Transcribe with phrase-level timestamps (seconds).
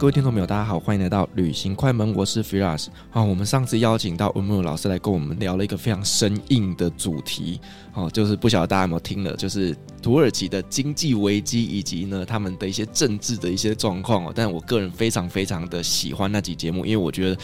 [0.00, 2.86] 各位听众朋友，大家好，欢迎来到旅行快门，我是 Firas。
[3.10, 7.60] 好，我们上次邀请到文木老师来跟我们聊了一个非常生硬的主题，
[7.92, 9.76] 哦，就是不晓得大家有没有听了，就是。
[10.00, 17.36] 土耳其的经济危机以及呢，他们的一些政治的一些状况哦，但我个人非常非常的喜欢那集节目，因为我觉得。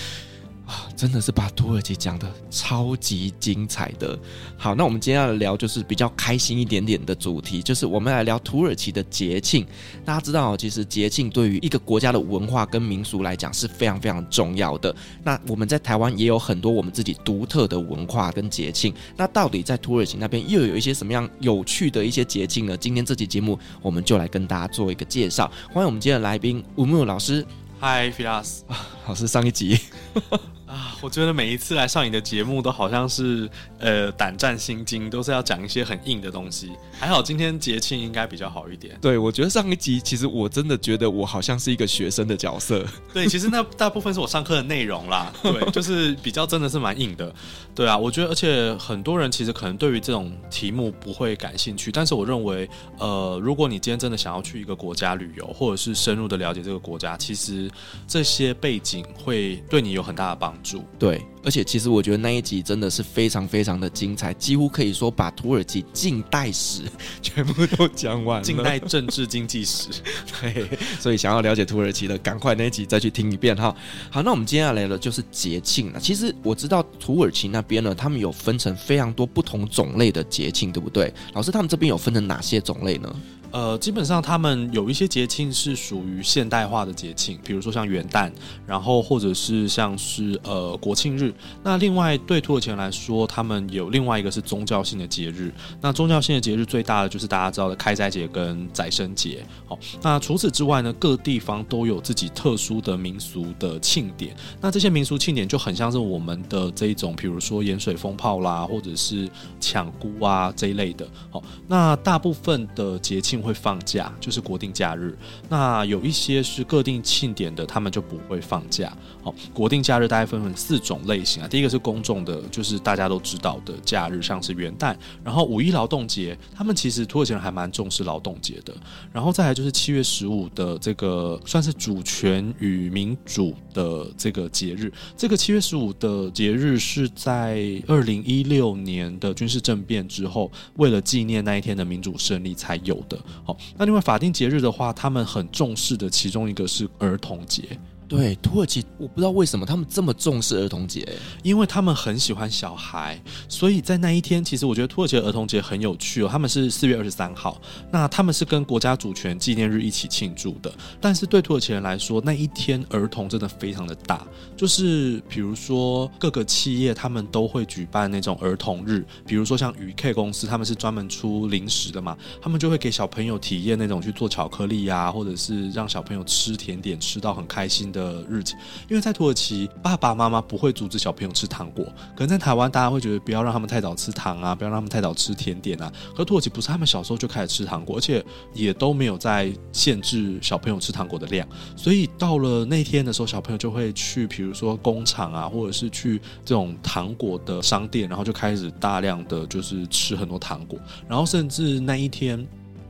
[0.66, 4.18] 啊，真的是把土耳其讲的超级精彩的。
[4.58, 9.64] 好，那我们今天要聊就是比较开心一点点的主题，就是我们来聊土耳其的节庆。
[10.04, 14.92] 大家知道，其实节庆对于一个国家的文化跟民俗来讲是非常非常重要的。
[15.22, 18.92] 那我们在台湾也有很多我们自己独特的文化跟节庆。
[19.16, 22.76] 那到底在土耳其那边又有一些什么样有趣的一些节庆呢？
[22.76, 25.48] 今天这期节目我们就来跟大家做一个介绍。
[25.72, 27.46] 欢迎我们今天的来宾吴木老师。
[27.78, 28.62] Hi Firas，
[29.06, 29.78] 老师上一集。
[30.66, 36.72] 啊，我觉得每一次来上你的节目都好像是呃胆战心惊，都是要讲一些很硬的东西。
[36.98, 38.98] 还好今天节庆应该比较好一点。
[39.00, 42.84] 对，我觉得上一集其实我真的觉得我好像是一个学生的角色。
[43.14, 45.32] 对，其实那大部分是我上课的内容啦。
[45.40, 47.32] 对，就是比较真的是蛮硬的。
[47.72, 52.68] 对啊，我觉得而且很多人其实可能对于这种题目不会感兴趣，但是我认为
[52.98, 57.70] 呃，如果你今天真的想要去一个国家旅游，或者是深入的了解这个国家，其实
[58.08, 60.84] 这些背景会对你有很大的帮助。
[60.98, 66.82] 对，而且其实我觉得那一集真的是非常非常的精彩，几乎可以说把土耳其近代史
[67.22, 69.88] 全部都讲完了，近代政治经济史。
[70.40, 70.68] 对，
[71.00, 73.74] 所以想要了解土耳其的，赶快那一集再去听一遍哈。
[74.10, 76.00] 好，那我们接下来的就是节庆了。
[76.00, 81.12] 其实我知道土耳其那边呢，他们有分成非常多不同种类的节庆，对不对？
[81.34, 83.14] 老师，他们这边有分成哪些种类呢？
[83.52, 88.30] 呃，基本上他们有一些节庆是属于现代化的节庆，比如说像元旦，
[88.66, 91.32] 然后或者是像是呃国庆日。
[91.62, 95.52] 那另外对土耳其人来说，他们有另外一个是宗教性的节日。
[95.80, 99.46] 那宗教性的节日最大的就是大家知道的开斋节跟宰牲节。
[99.66, 104.34] 好，那除此之外呢，各地方都有自己特殊的民俗的庆典。
[104.60, 109.28] 那这些民俗庆典就很像是我们的这一种，比如说盐水风炮啦，或者是
[109.60, 111.06] 抢菇啊这一类的。
[111.30, 113.35] 好，那大部分的节庆。
[113.42, 115.16] 会放假，就是国定假日。
[115.48, 118.92] 那有一些是各定庆典的，他们就不会放假。
[119.26, 121.48] 好，国定假日大概分成四种类型啊。
[121.48, 124.94] 第一个是公众的，就是大家都知道的假日，像是元旦，
[125.24, 128.72] 然后五一劳动节，他们其实土耳其人还蛮重视劳动节的。
[129.12, 134.92] 然后再来就是七月十五的这个算是主权与民主的这个节日。
[135.16, 143.18] 这个七月十五的节日是在二零一六年的军事政变之后，为了纪念那一天的民主胜利才有的。
[143.42, 147.64] 好，那另外法定节日的话，他们很重视的其中一个是儿童节。
[148.08, 151.06] 对，土耳其我不知道为什么他们这么重视儿童节，
[151.42, 156.28] 因为他们很喜欢小孩，所以在那一天，其实我觉得土耳其的儿童节很有趣哦。
[156.30, 157.60] 他们是四月二十三号，
[157.90, 160.72] 那他们是跟国家主权纪念日一起庆祝的。
[161.00, 164.24] 但是对土耳其人来说，那一天儿童真的非常的大，
[164.56, 178.26] 就是比如说各个企业他们都会举办那种儿童日，比如说像鱼 K 公司，他们是专门出零食的嘛，他们就会给小朋友体验那种去做巧克力呀、啊，或者是让小朋友吃甜点吃到很开心的。
[178.28, 178.54] 日子。
[178.88, 181.84] 因为在土耳其，爸爸妈妈不会阻止小朋友吃糖果，
[182.14, 185.90] 可能在台湾大家会觉得不要让他们太早吃糖啊，不要让他们太早吃甜点啊。
[186.14, 191.46] 可土耳其不是，他们小时候就开始吃糖果，而且也都没有在限制小朋友吃糖果的量。
[191.76, 200.78] 所以到了那天的时候，小朋友就会去，比如说工厂啊，或者是去这种糖果的商店，然后就开始大量的就是吃很多糖果，
[201.08, 202.46] 然后甚至那一天。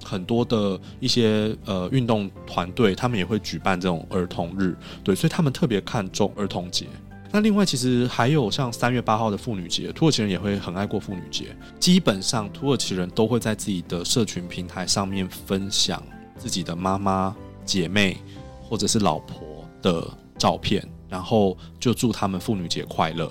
[0.06, 6.86] 很多的一些呃运动团队，他们也会举办这种儿童日，对，所以他们特别看重儿童节。
[7.32, 11.54] 那另外，其实还有像三月八号的妇女节，土耳其人也会很爱过妇女节。
[11.80, 16.02] 基本上，土耳其人都会在自己的社群平台上面分享
[16.38, 18.16] 自己的妈妈、姐妹
[18.62, 20.06] 或者是老婆的
[20.38, 23.30] 照片，然后就祝他们妇女节快乐。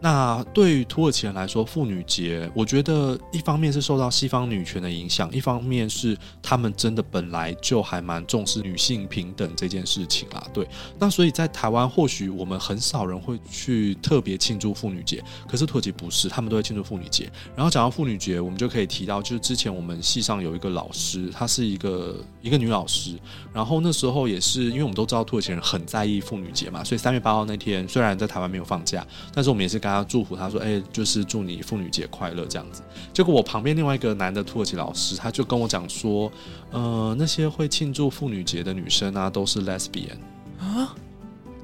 [0.00, 10.46] 那对于土耳其人来说，妇女节，我觉得一方面是受到西方女权的影响，一方面是他们真的本来就还蛮重视女性平等这件事情啦。
[10.52, 17.30] 对，那所以在台湾，或许我们很少人会去特别庆祝妇女节，可是土耳其不是，他们都会庆祝妇女节。
[17.56, 23.12] 然后讲到妇女节，我们就可以提到，就是之前我们系上有一个老师，她是一个一个女老师，
[23.50, 29.80] 然后那时候也是因为我们都知道土耳其人很在意妇女节嘛，所以三月八号那天虽然在台湾没有放假，但是我们也是。
[29.86, 32.82] 大家祝福他说：“哎、欸，就是祝你妇女节快乐这样子。”
[33.14, 36.28] 结果我旁边另外一个男的土耳其老师，他就跟我讲说
[36.72, 40.18] ：“呃，那些会庆祝妇女节的女生啊，都是 lesbian
[40.58, 40.92] 啊，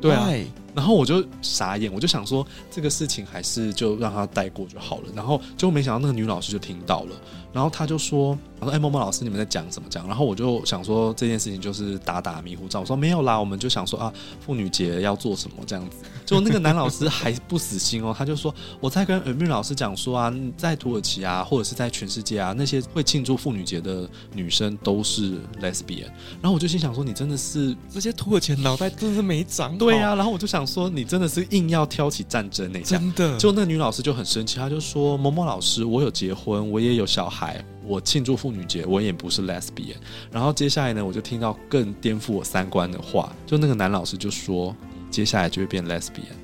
[0.01, 0.45] 对啊。” Why?
[0.75, 5.05] 然后我就傻眼，我就想说这个事情还是就让他带过就好了。
[5.15, 7.17] 然后就没想到那个女老师就听到了，
[7.53, 12.81] 然后他就说：“我说哎，默默老师，你们在讲什么讲？”然后我就想说这件事情就是打打迷糊仗。
[12.81, 14.11] 我说没有啦，我们就想说啊，
[14.41, 15.99] 妇女节要做什么这样子。
[16.25, 26.07] 就那个男老师还不死心哦，他就说我在跟耳蜜老师讲说啊，在土耳其啊，或者是在全世界啊，那些会庆祝妇女节的女生都是 lesbian。
[26.41, 29.77] 然后我就心想说，你真的是这些土耳其脑袋真的是没长。
[29.77, 30.62] 对呀、啊，然后我就想。
[30.67, 39.97] 说你真的是硬要挑起战争那、欸、真的，就那女老师就很生气，她就说：“某某老师，我有结婚，我也有小孩，我庆祝妇女节，我也不是 lesbian。”
[40.31, 44.75] 然后接下来呢，我就听到更颠覆我三观的话，就那个男老师就说
[45.11, 46.37] ：“接下来就会变 lesbian。”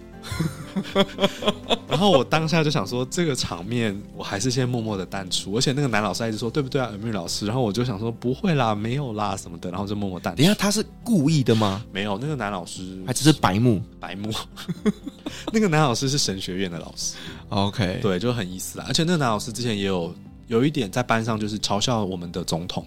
[1.88, 5.54] 然后我当下就想说，这个场面我还是先默默的淡出。
[5.54, 10.42] 而且那个男老师一直说：“对不对啊，尔米老师？”然后我就想说：“不会啦，没有啦，什么的。”然后就默默淡出。
[10.42, 11.84] 等下，他是故意的吗？
[11.92, 14.30] 没有，那个男老师还只是白目，白目。
[15.52, 17.14] 那个男老师是神学院的老师。
[17.48, 18.84] OK，对，就很意思啦。
[18.86, 20.14] 而且那个男老师之前也有
[20.46, 22.86] 有一点在班上就是嘲笑我们的总统。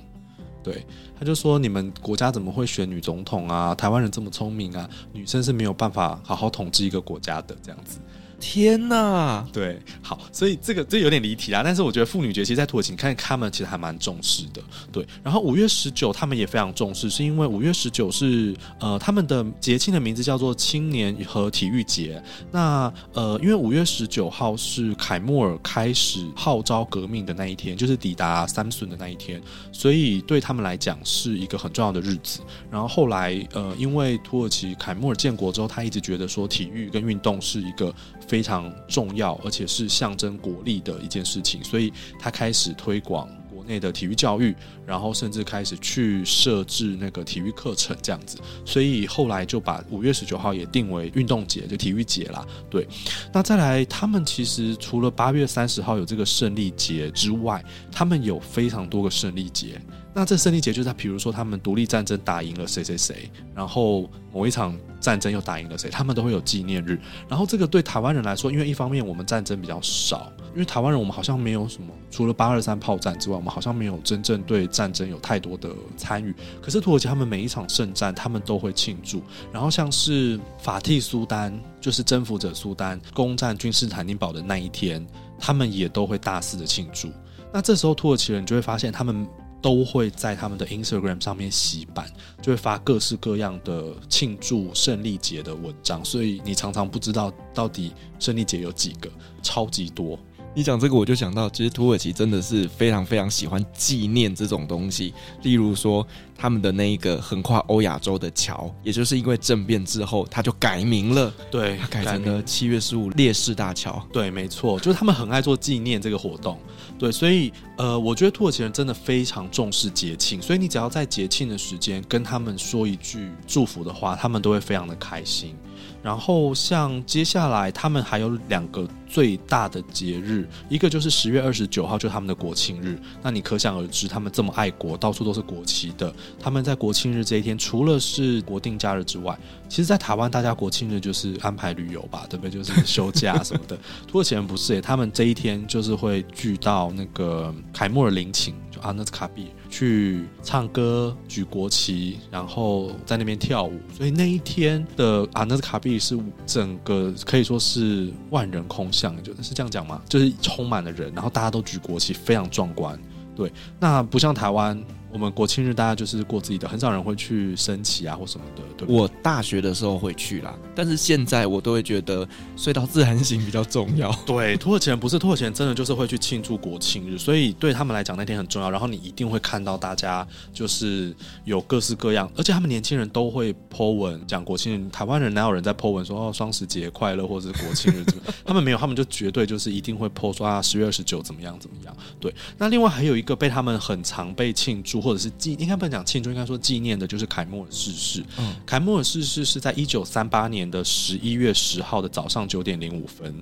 [0.64, 0.86] 对，
[1.18, 3.74] 他就说：“你们国家怎么会选女总统啊？
[3.74, 8.00] 台湾人这么聪明啊，女生是没有办法好好统治一个国家的这样子。”
[8.42, 11.62] 天呐，对，好，所以这个这有点离题啦。
[11.64, 14.62] 但是我觉得妇女节其实，在土耳其看他们其实还蛮重视的。
[14.92, 22.22] 对，然后五月十九他们也非常重视，是因为五月十九是呃他们的节庆的名字叫做青年和体育节。
[22.52, 29.40] 那呃，因为五月十九号是凯末尔开始号召革命的那一天，就是抵达三顺的那一天，
[29.72, 32.40] 所以对他们来讲是一个很重要的日子。
[32.72, 37.94] 然后后来呃，因为土耳其凯末尔建国之后，他一直觉得说体育跟运动是一个。
[38.32, 44.56] 非常重要，而且是象征国力的一件事情，所以他开始推广国内的体育教育，
[44.86, 52.48] 然后甚至开始去设置那个体育课程这样子，所以后来就把五月十九号也定为运动节，就体育节啦。
[52.70, 52.88] 对，
[53.34, 57.62] 那再来，他们其实除了八月三十号有这个胜利节之外，
[57.92, 59.78] 他们有非常多个胜利节。
[60.14, 67.00] 那这胜利节就是他，比如说他们独立战争打赢了谁谁谁，然后某一场战争又打赢了谁，他们都会有纪念日。
[67.30, 76.36] 然后这个对台湾人来说，因为一方面我们战争比较少，因为台湾人我们好像没有什么，除了八二三炮战之外，我们好像没有真正对战争有太多的参与。
[76.62, 79.24] 可是土耳其他们每一场胜战，他们都会庆祝。
[79.50, 85.08] 然后像是法蒂苏丹，就是征服者苏丹攻占君士坦丁堡的那一天，
[85.40, 87.10] 他们也都会大肆的庆祝。
[87.54, 89.26] 那这时候土耳其人就会发现他们。
[89.62, 92.10] 都会在他们的 Instagram 上面洗版，
[92.42, 99.10] 就会发各式各样的庆祝胜利节的文章，所以你常常不知道到底胜利节有几个，
[99.44, 100.18] 超级多。
[100.54, 105.14] 你讲这个，我就想到，其实土耳其真的是非常非常喜欢纪念这种东西。
[105.44, 106.06] 例如说，
[106.38, 111.34] 他们的那一个横跨欧亚洲的桥，也就是因为政变之后，它就改名了。
[111.50, 114.06] 对，它改成了七月十五烈士大桥。
[114.12, 116.60] 对，没错，就是他们很爱做纪念这个活动。
[117.02, 125.56] 对，所以呃，我觉得土耳其人真的非常重视节庆，所以你只要在节庆的时间跟他们说一句祝福的话，他们都会非常的开心。
[126.02, 133.00] 然后像接下来他们还有两个最大的节日，一个就是十月二十九号，就是他们的国庆日。
[133.22, 136.14] 那你可想而知，他们这么爱国，到处都是国旗的。
[136.40, 139.38] 他们在国庆日这一天，除了是国定假日之外，
[139.70, 142.52] 其实，在台湾大家国庆日就是安排旅游吧，对不对？
[142.52, 143.78] 就是休假什么的。
[144.08, 148.56] 土耳其人不是耶，他们这一天就是会聚到那个凯末尔陵寝。
[148.72, 160.00] 就阿纳斯卡比去唱歌、举国旗，然后在那边跳舞，所以那一天的阿纳斯卡比是整个可以说是万人空巷，就是这样讲吗？
[160.08, 163.00] 就是充满了人，然后大家都举国旗，非常壮观。
[163.36, 164.80] 对，那不像台湾。
[165.14, 168.62] 我们国庆日大家就是过自己的，很少人会去升旗啊或什么的。
[168.78, 174.10] 对，对，我大学的时候会去啦，但是现在我都会觉得睡到自然醒比较重要。
[174.26, 178.72] 对，土耳其人不是土耳其人，真的就是会去庆祝国庆日，所以对他们来讲那天很重要。
[178.72, 181.14] 然后你一定会看到大家就是
[181.44, 184.90] 有各式各样，而且他们年轻人都会 po 文讲国庆日。
[184.92, 188.06] 台湾人哪有人在 po 文说哦双十节快乐或者是国庆日？
[188.46, 191.94] 他们没有，他们就绝对就是一定会 po 说啊十月二十九怎么样怎么样。
[192.20, 195.01] 对，那另外还有一个被他们很常被庆祝。
[195.02, 198.24] 或者是纪应该不能讲庆祝，应该说纪念的就是凯莫尔逝世。
[198.38, 203.34] 嗯，凯莫尔逝世是在一九三八年的十一月十号的早上九点零五分。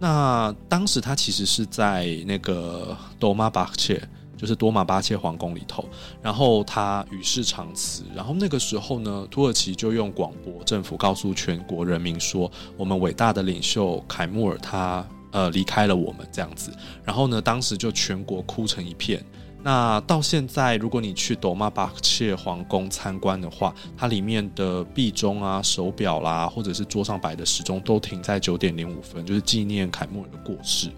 [0.00, 4.02] 那当时他其实是在那个多玛巴切，
[4.36, 5.84] 就是多玛巴切皇宫里头，
[6.20, 8.02] 然后他与世长辞。
[8.14, 16.72] 然后那个时候呢，土耳其就用广播政府告诉全国人民说，我们伟大的领袖凯莫尔他呃离开了我们这样子。
[17.04, 19.24] 然后呢，当时就全国哭成一片。
[19.66, 30.90] 那到现在，如果你去多玛巴切皇宫参观的话，它里面的壁钟啊、手表啦，或者是桌上摆的时钟，都停在九点零五分，就是纪念凯穆尔的过世。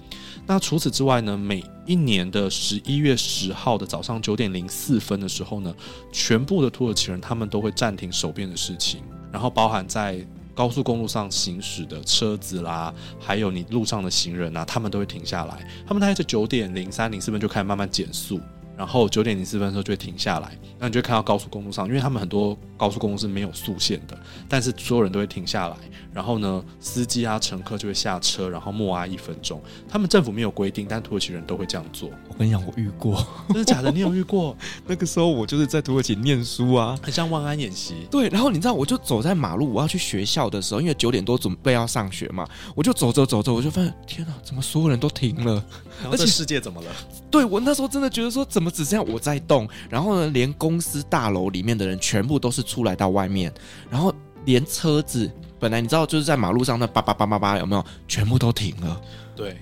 [0.48, 5.72] 那除此之外呢，每一年的十一月十号的早上九点零四分的时候呢，
[6.10, 15.64] 全部的土耳其人他们都会暂停手边的事情，然后包含在高速公路上行驶的车子啦，还有你路上的行人啊，他们都会停下来。
[15.86, 18.40] 他们大概在九点零三零四分就开始慢慢减速。
[18.76, 24.18] 然后九点零四分的时候就会停下来，那你就看到高速公路上，因为他们很多高速公路是没有速限的，
[24.48, 25.76] 但是所有人都会停下来。
[26.12, 29.60] 然后呢，司机啊、乘客就会下车，然后默哀一分钟。
[29.86, 32.08] 他们政府没有规定，但土耳其人都会这样做。
[32.28, 33.90] 我跟你讲，我遇过， 真的假的？
[33.92, 34.56] 你有遇过？
[34.86, 38.06] 那个时候我就是在土耳其念书啊，很像万安演习。
[38.10, 45.62] 对，然后你知道，我就走在马路，我要去学校的时候，因为九点多准备要上学嘛，我就走着走着，我就发现，天哪，怎么所有人都停了？
[46.10, 46.90] 而且世界怎么了？
[47.30, 49.68] 对，我那时候真的觉得说，怎么只剩下我在动？
[49.90, 53.50] 然后呢，连公司大楼里面的人全部都是出来到外面，
[53.88, 54.12] 然后
[54.44, 57.84] 连车子本来你知道就是在马路上那叭叭叭叭叭有没有？
[58.06, 59.00] 全部都停了。
[59.34, 59.56] 对。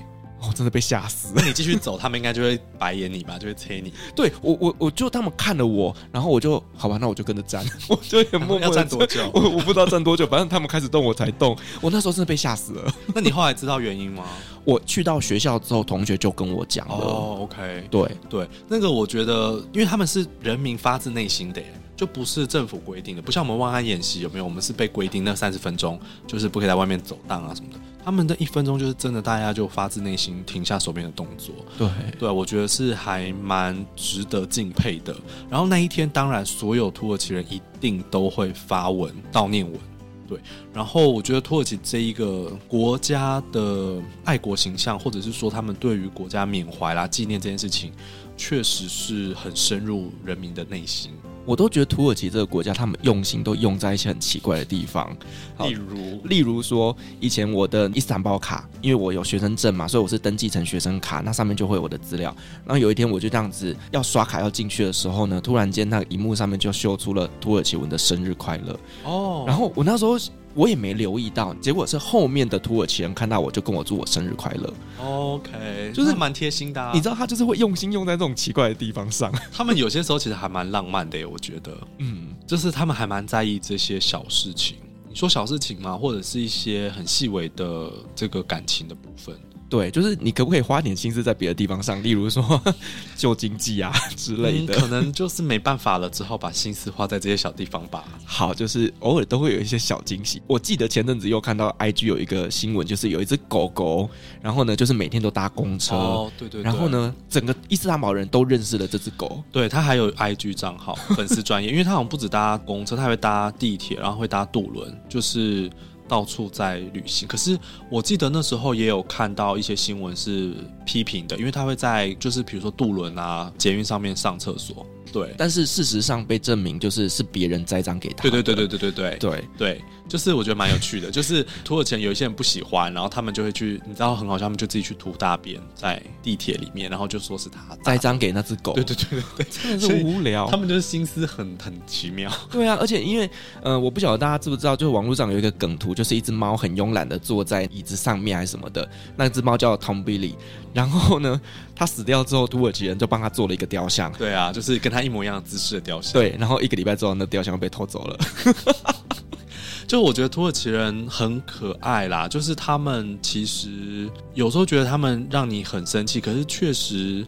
[0.45, 1.35] 我、哦、真的被吓死了！
[1.37, 3.93] 那你继续走，他们应该就会白眼你吧，就会催你。
[4.15, 9.31] 对我，我我就他们看了我，然后我就好吧，那我就跟着站， 我就也默默要站多久？
[9.33, 11.57] 我我不知道站多久，反正他们开始动我才动。
[11.81, 12.95] 我那时候真的被吓死了。
[13.15, 14.25] 那你后来知道原因吗？
[14.65, 16.95] 我去到学校之后，同学就跟我讲了。
[16.95, 21.63] 哦，OK，对对，那个我觉得，因为他们是人民发自内心的，
[21.95, 24.45] 就不是政府规定的，不像我们万安演习有没有？
[24.45, 27.79] 我们是被规定那三十分钟就是不可以在外面走荡啊什么的。
[28.05, 31.55] 他们的一分钟就是真的，大家就发自内心停下手边的动作。
[31.79, 35.17] 对对，我觉得是还蛮值得敬佩的。
[35.49, 39.81] 然后那一天，当然所有土耳其人一定都会发文悼念文。
[40.27, 40.39] 对，
[40.73, 47.93] 然后我觉得土耳其这一个国家的爱国形象，或者是说他们对于国家缅怀啦、纪念这件事情，
[48.37, 51.11] 确实是很深入人民的内心。
[51.45, 55.15] 我都觉得土耳其这个国家，他们用心都用在一些很奇怪的地方，
[55.59, 62.35] 例如，例如说，以前我的伊斯坦堡卡，因为我有学生证嘛，所以我是登记成学生卡，那上面就会有我的资料。
[62.65, 70.19] 然后有一天我就这样子要刷卡要进去的时候呢，突然间那个荧幕上面就秀出了土耳其文的生日快乐哦，然后我那时候。
[70.55, 74.73] 我也没留意到，结果是后面的土耳其人看到我就跟我祝我生日快乐。
[75.01, 76.93] OK，就是蛮贴心的啊。
[76.95, 79.33] 你知道他就是会用心用在这种奇怪的地方上。
[79.53, 81.77] 他们有些时候其实还蛮浪漫的耶，我觉得。
[81.99, 84.77] 嗯，就是他们还蛮在意这些小事情。
[85.09, 85.97] 你说小事情吗？
[85.97, 89.37] 或者是一些很细微的这个感情的部分？
[89.69, 92.63] 对，就是你可不可以花点心思在别的地方上，例如说
[93.17, 94.81] 旧经济啊 之类的、嗯。
[94.81, 98.05] 可能就是没办法了，只好把心思花在这些小地方吧。
[98.25, 100.41] 好，就是偶尔都会有一些小惊喜。
[100.47, 104.09] 我记得前阵子又看到 IG 有一个新闻，就是有一只狗狗，
[104.41, 105.97] 然后呢，就是每天都搭公车。
[105.97, 106.65] 哦，对对，对。
[106.65, 109.43] 然后呢，整个伊斯坦堡人都认识了这只狗。
[109.51, 115.69] 对，它还有 IG 账号，粉丝专业，因为它好像不止搭公车，它还会搭地铁，然后会搭渡轮，就是。
[116.09, 117.27] 到处在旅行。
[117.27, 117.59] 可是
[117.91, 124.87] 我记得那时候也有看到一些新闻是批评的，因为他会在就是比如说渡轮啊、捷运上面上厕所。
[125.13, 128.23] 对，但是事实上被证明就是是别人栽赃给他。
[128.23, 138.73] 对对对对对对对对对，就是我觉得蛮有趣的，就是土耳其有一些人不喜欢，然后他们就会去，你知道很好笑，他们就自己去涂大便在地铁里面，然后就说是他栽赃给那只狗。
[138.73, 140.49] 对对对对对，真的是无聊。
[140.51, 142.29] 他们就是心思很很奇妙。
[142.51, 143.31] 对啊，而且因为
[143.63, 150.35] 呃，我不晓得大家知不知道，就是网络上有一个梗图，就是一只猫很慵懒的坐在椅子上面还是什么的，那只猫叫 Tom Billy，
[150.73, 151.41] 然后呢，
[151.75, 154.13] 它死掉之后，土耳其人就帮他做了一个雕像。
[154.13, 156.13] 对啊，就是跟他一模一样的姿势的雕像。
[156.13, 158.19] 对，然后一个礼拜之后，那雕像被偷走了。
[159.87, 167.25] 就我觉得土耳其人很可爱啦，就是他们其实有时候觉得他们让你很生气，可是确实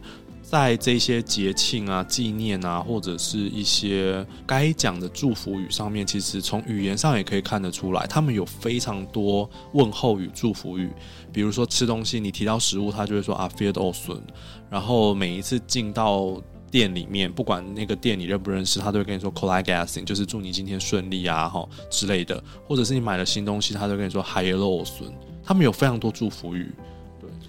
[0.49, 10.89] 在这些节庆啊、纪念啊，或者是一些该讲的祝福语上面，其实从语言上也可以看得出来，他们有非常多问候语、祝福语。
[11.33, 14.21] 比如说吃东西，你提到食物，他就会说 Afiyet olsun，
[14.69, 22.41] 然后每一次进到店里面，不管那个店你认不认识，他都会跟你说 Kolay gelsin，就是祝你今天顺利啊，哈之类的。
[22.65, 25.11] 或者是你买了新东西，他都跟你说 Hayırlı olsun。
[25.43, 26.73] 他们有非常多祝福语。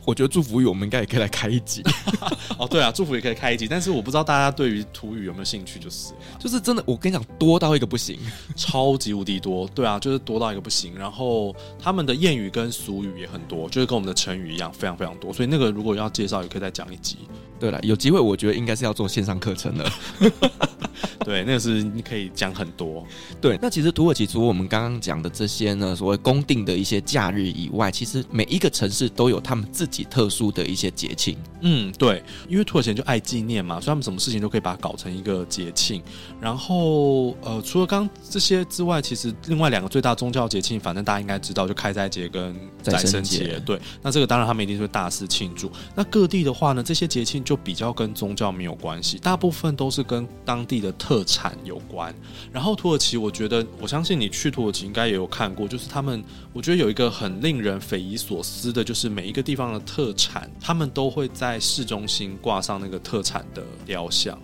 [0.08, 1.82] 对，我觉得祝福语我们应该也可以来开一集。
[2.58, 8.18] 哦，对啊，祝福也可以开一集，但是我不知道大家对于土语有没有兴趣，就是就是真的，我跟你讲，多到一个不行，
[8.56, 9.68] 超级无敌多。
[9.74, 10.94] 对啊，就是多到一个不行。
[10.96, 15.32] 然后他们的谚语跟俗语也很多，就是跟我们的成语一样，非常非常多。
[15.32, 17.18] 所以那个如果要介绍，也可以再讲一集。
[17.60, 19.92] 对了，有机会我觉得应该是要做线上课程了。
[21.24, 23.04] 对，那个是你可以讲很多。
[23.40, 31.36] 对，那其实土耳其除了我们刚刚讲的这些呢，所谓公定的一些假日以外，其实每一个城市都有他们自己特殊的一些节庆。
[31.60, 36.02] 嗯，对，因为土耳其人就爱纪念嘛，所以他们什么事情都可以把它搞成一个节庆。
[36.40, 43.60] 然后，呃，除了刚刚这些之外，其实另外两个最大宗教节庆，反正大家应该知道，就开斋节跟宰生节。
[43.66, 45.70] 对，那这个当然他们一定是会大肆庆祝。
[45.94, 52.14] 那各地的话呢，这些节庆就比较跟宗教没有关系，大部分都是跟当地的特产有关。
[52.52, 64.38] 然后土耳其，我觉得我相信你去土耳其应该也有看过，就是他们，我觉得有一个很令人匪夷所思的，就是每一个地方的特产，他们都会在市中心挂上那个特产的雕像。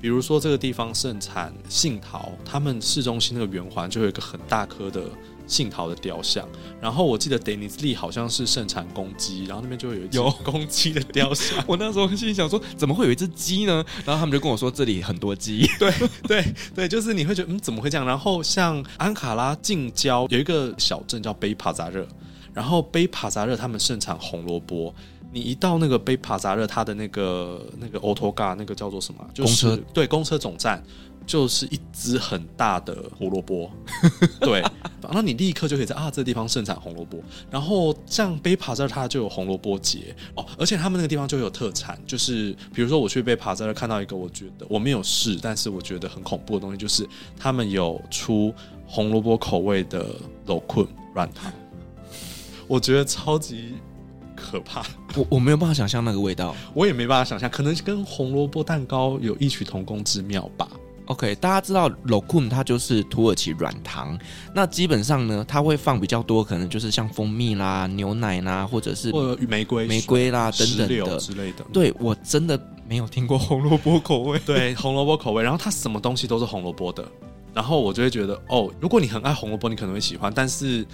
[0.00, 5.02] 比如说这个地方盛产杏桃，他们市中心那个圆环就有一个很大颗的
[5.48, 6.46] 杏桃的雕像。
[6.80, 11.62] 然后我记得 Denizli 好像是盛产公鸡，然后那边就会有一有公鸡的雕像。
[11.66, 13.84] 我那时候心里想说，怎么会有一只鸡呢？
[14.04, 15.66] 然后他们就跟我说，这里很多鸡。
[15.80, 18.06] 对对对，就是你会觉得，嗯，怎么会这样？
[18.06, 22.06] 然后像安卡拉近郊有一个小镇叫贝帕扎热，
[22.52, 24.94] 然后贝帕扎热他们盛产红萝卜。
[25.30, 29.22] 你一到那个贝帕扎热，它的那个那个 otogar 那个叫做什么？
[29.34, 30.82] 就是、公车对，公车总站
[31.28, 33.70] 就是一只很大的胡萝卜。
[34.40, 34.60] 对，
[35.02, 37.22] 然后你立刻就可以在啊，这个地方盛产红萝卜。
[37.50, 47.06] 然后像贝帕这儿，它就有红萝卜节哦，而且他们那个地方就有特产，就是比如说我去贝帕这儿看到一个，我觉得我没有试，但是我觉得很恐怖的东西，就是
[47.38, 48.52] 他们有出
[48.86, 50.06] 红萝卜口味的
[50.46, 51.52] lokum 软糖，
[52.66, 53.74] 我觉得超级。
[54.40, 60.68] 可怕，我我没有办法想象那个味道，我也没办法想象，可能跟红萝卜蛋糕有异曲同工之妙吧。
[61.08, 64.18] OK，大家知道 lokum 它就是土耳其软糖，
[64.54, 71.64] 那基本上呢，它会放比较多，可能就是像蜂蜜啦、牛奶啦，或者是或玫瑰、玫瑰啦等等的之类的。
[71.72, 77.02] 对，我真的没有听过红萝卜口味， 对，红萝卜口味，然后它什么东西都是红萝卜的，
[77.54, 80.86] 然后我就会觉得，哦，如果你很爱红萝卜，你可能会喜欢，但是。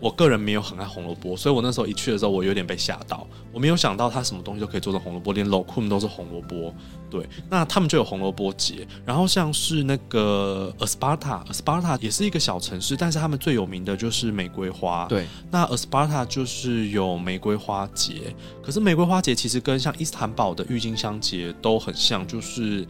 [0.00, 3.26] 我个人没有很爱红萝卜，所以我那时候一去的时候，我有点被吓到。
[3.50, 6.74] 我没有想到它什么东西都可以做成红萝卜，连 lokum 都是红萝卜。
[7.14, 8.84] 对，那他们就有红萝卜节。
[9.06, 15.06] 然后像是那个 Asparta，Asparta 也是一个小城市，但是他们最有名的就是玫瑰花。
[15.06, 18.34] 对，那 Asparta 就是有玫瑰花节。
[18.60, 22.84] 可是玫瑰花节其实跟像伊斯坦堡的郁金香节都很像，就是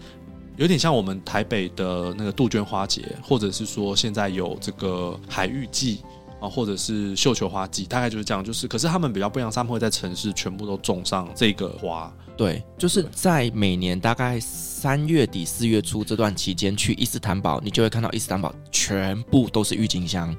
[0.56, 6.00] 有点像我们台北的那个杜鹃花节，或者是说现在有这个海芋季
[6.40, 6.48] 啊。
[6.48, 8.42] 或者是绣球花季，大概就是这样。
[8.42, 12.10] 就是，可是他们比较不一样，他们会在城市全部都种上这个花。
[12.36, 20.36] 对，就是在每年大概三月底四月初这段期间去伊斯坦堡，你就会看到伊斯坦堡全部都是郁金香。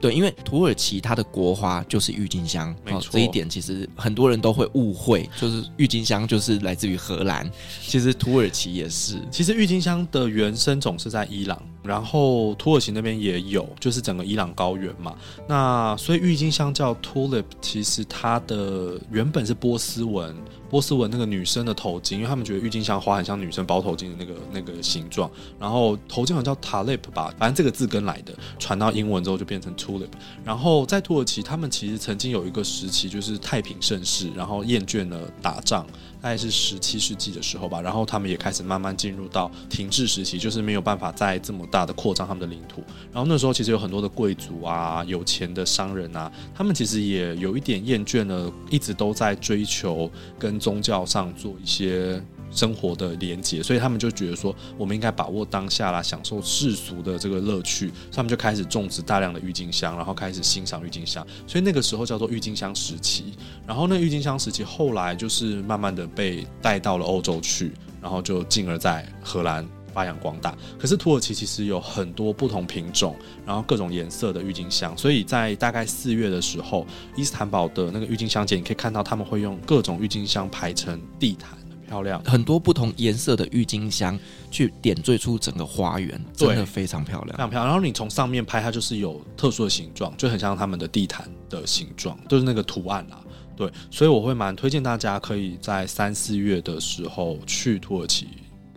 [0.00, 2.98] 对，因为土耳其它的国花就是郁金香，没错。
[2.98, 9.18] 哦，这一点其实很多人都会误会，就是郁金香就是来自于荷兰，其实土耳其也是。
[9.30, 11.62] 其实郁金香的原生种是在伊朗。
[11.84, 15.14] 然后土耳其那边也有，就是整个伊朗高原嘛。
[15.46, 20.34] 那所以郁金香叫 tulip，其实它的原本是波斯文，
[20.70, 25.30] 波斯文那个女生的头巾，因为他们觉得郁金香花很像女生包头巾的那个那个形状。
[25.60, 30.08] 然后头巾好像叫 talip 吧，反正这个字根来的，传到英文之后就变成 tulip。
[30.42, 35.86] 然后在土耳其，他们其实曾经有一个时期就是太平盛世，然后厌倦了打仗。
[36.24, 42.82] 大概是十七世纪的时候吧，然后他们也开始慢慢进入到停滞时期，就是没有办法再这么大的扩张他们的领土。
[43.12, 52.18] 然后那时候其实有很多的贵族啊、有钱的商人啊，他们其实也有一点厌倦了，一直都在追求跟宗教上做一些。
[52.54, 57.90] 生活的连结，所以他们就觉得说，我们应该把握当下啦，享受世俗的这个乐趣。
[58.12, 61.26] 他们就开始种植大量的郁金香，然后开始欣赏郁金香。
[61.46, 63.34] 所以那个时候叫做郁金香时期。
[63.66, 70.56] 然后那郁金香时期后来就是慢慢的被带到了欧洲去，然后就进而在荷兰发扬光大。
[70.78, 74.96] 可是土耳其其实有很多不同品种，然后各种颜色的郁金香。
[74.96, 76.86] 所以在大概四月的时候，
[77.16, 81.58] 伊斯坦堡的那个郁金香节，你可以看到他们会用各种郁金香排成地毯。
[81.94, 84.18] 漂亮，很多不同颜色的郁金香
[84.50, 87.66] 去点缀出整个花园，真的非常漂亮，非常漂亮。
[87.66, 93.20] 然后你从上面拍，它就是有特殊的形状，就很像他们的地毯的形状，就是那个图案啦。
[93.56, 98.26] 对，所以我会蛮推荐大家可以在三四月的时候去土耳其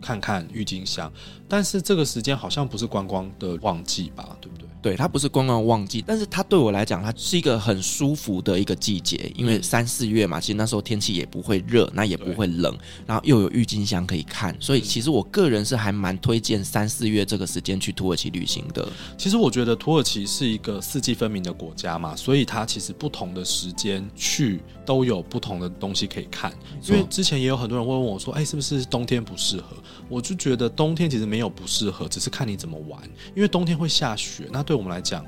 [0.00, 1.12] 看看郁金香，
[1.48, 4.36] 但是这个时间好像不是观光的旺季吧？
[4.40, 4.68] 对不对？
[4.80, 18.88] 对，它不是观光旺季，但是它对我来讲，它是一个很舒服的一个季节，因为三四月嘛，其实那时候天气也不会热，那也不会冷，然后又有郁金香可以看，所以其实我个人是还蛮推荐三四月这个时间去土耳其旅行的。
[19.16, 26.50] 其实我觉得土耳其是一个四季分明的国家嘛，所以它其实不同的时间去都有不同的东西可以看。
[26.86, 29.76] 因为之前也有很多人会问我说：“哎，是不是冬天不适合？”
[30.08, 32.98] 我就觉得冬天其实没有不适合，只是看你怎么玩。
[33.36, 35.22] 因为冬天会下雪，那对我们来讲，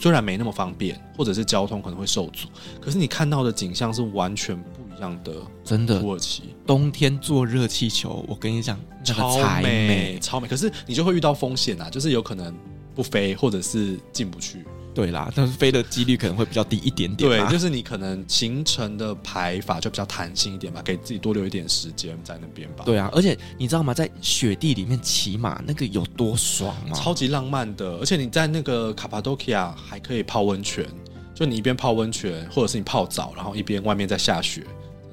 [0.00, 2.48] 虽然没那么方便，或者是交通可能会受阻，
[2.80, 5.34] 可是你看到的景象是完全不一样的。
[5.62, 10.48] 真的，土耳其冬天坐热气球，我跟你讲，超美，超美。
[10.48, 12.56] 可是你就会遇到风险啊，就是有可能
[12.94, 14.64] 不飞，或者是进不去。
[14.94, 17.28] 对啦，但是飞的几率可能会比较低一点点。
[17.28, 22.84] 对，就是你可能行程的排法就比较弹性一点吧，给自己多留一点时间在那边吧。
[22.86, 23.92] 对啊，而且你知道吗？
[23.92, 26.94] 在雪地里面骑马，那个有多爽吗？
[26.94, 30.86] 超级浪漫的，而且你在那个卡帕多奇亚还可以泡温泉，
[31.34, 34.64] 就你一边泡温泉，或者是你泡澡，然后一边外面在下雪，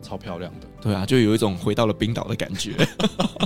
[0.04, 0.67] 超漂亮的。
[0.80, 2.76] 对啊，就有一种回到了冰岛的感觉。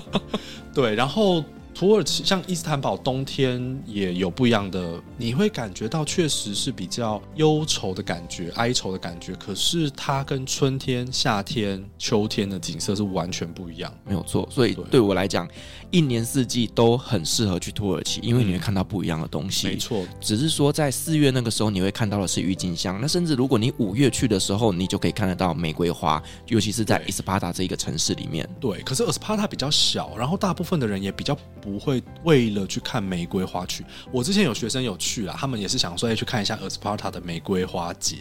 [0.75, 1.41] 对，然后。
[1.75, 9.33] 土耳其像伊斯坦堡，冬天也有不一样的，你会感觉到确实是比较忧愁的感觉、哀愁的感觉。
[9.33, 14.47] 可是它跟春天、夏天、秋天的景色是完全不一样，没有错。
[14.49, 15.45] 所以对我来讲，
[15.95, 19.67] 一年四季都很适合去土耳其，因为你会看到不一样的东西。
[19.67, 22.99] 没错，只是说在四月那个时候，你会看到的是郁金香。
[22.99, 28.45] 那甚至如果你五月去的时候，你就可以看得到玫瑰花，尤其是在伊斯帕塔这一个城市里面。
[28.59, 31.37] 对，可是伊斯帕塔比较小，然后大部分的人也比较。
[31.65, 33.83] 不会为了去看玫瑰花去。
[34.11, 38.17] 我之前有学生有去啦，他们也是想说，要，去看一下 Isparta 的玫瑰花节。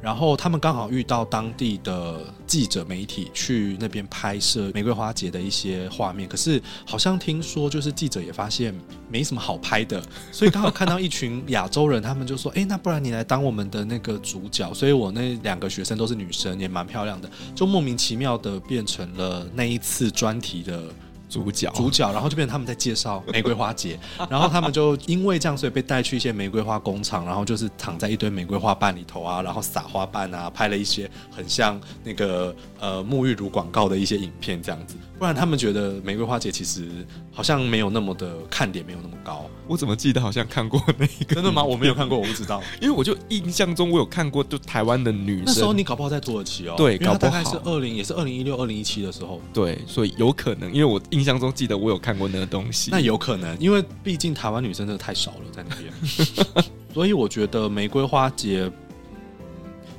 [0.00, 6.28] 然后他们刚好遇到当地的记者媒体去那边拍摄玫瑰花节的一些画面。
[6.28, 8.74] 可是好像听说，就是记者也发现
[9.10, 14.72] 没什么好拍的，所以刚好看到一群亚洲人，他们就说，哎，那不然你来当我们的那个主角。
[14.72, 20.82] 所以我那两个学生都是女生，也蛮漂亮的，就莫名其妙的变成了那一次专题的。
[21.28, 23.98] 主角，主角，然后就变成他们在介绍 玫瑰花节，
[24.30, 34.96] 然后他们就因为这样，所以被带去一些玫瑰花工厂，然后就是躺在一堆玫瑰花瓣里头啊，然后撒花瓣啊，拍了一些很像那个呃沐浴乳广告的一些影片这样子。
[35.18, 36.86] 不然他们觉得玫瑰花节其实
[37.32, 39.44] 好像没有那么的看点，没有那么高。
[39.66, 41.34] 我怎么记得好像看过那个？
[41.34, 41.62] 真的吗？
[41.62, 42.62] 我没有看过，我不知道。
[42.80, 45.44] 因为我就印象中我有看过，就台湾的女生。
[45.46, 46.74] 那时候你搞不好在土耳其哦。
[46.76, 47.18] 对，搞不好。
[47.18, 49.40] 大概是二零，也是二零一六、二零一七的时候。
[49.52, 52.90] 对，所以有可能，因为我印象中记得我有看过那个东西。
[52.90, 55.92] 那有可能，因为毕竟台湾女生真的太少了在那边。
[56.94, 58.70] 所以我觉得玫瑰花节，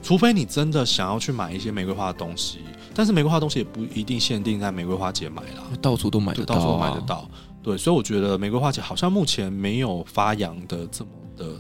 [0.02, 2.60] 除非你真的想要去买一些玫瑰花的东西。
[2.94, 7.30] 但是玫瑰花的东西也不一定限定在玫瑰花节买啦，到处都买得到，到处都买得到。
[7.62, 11.56] 对，所以我觉得玫瑰花节好像目前没有发扬的这么的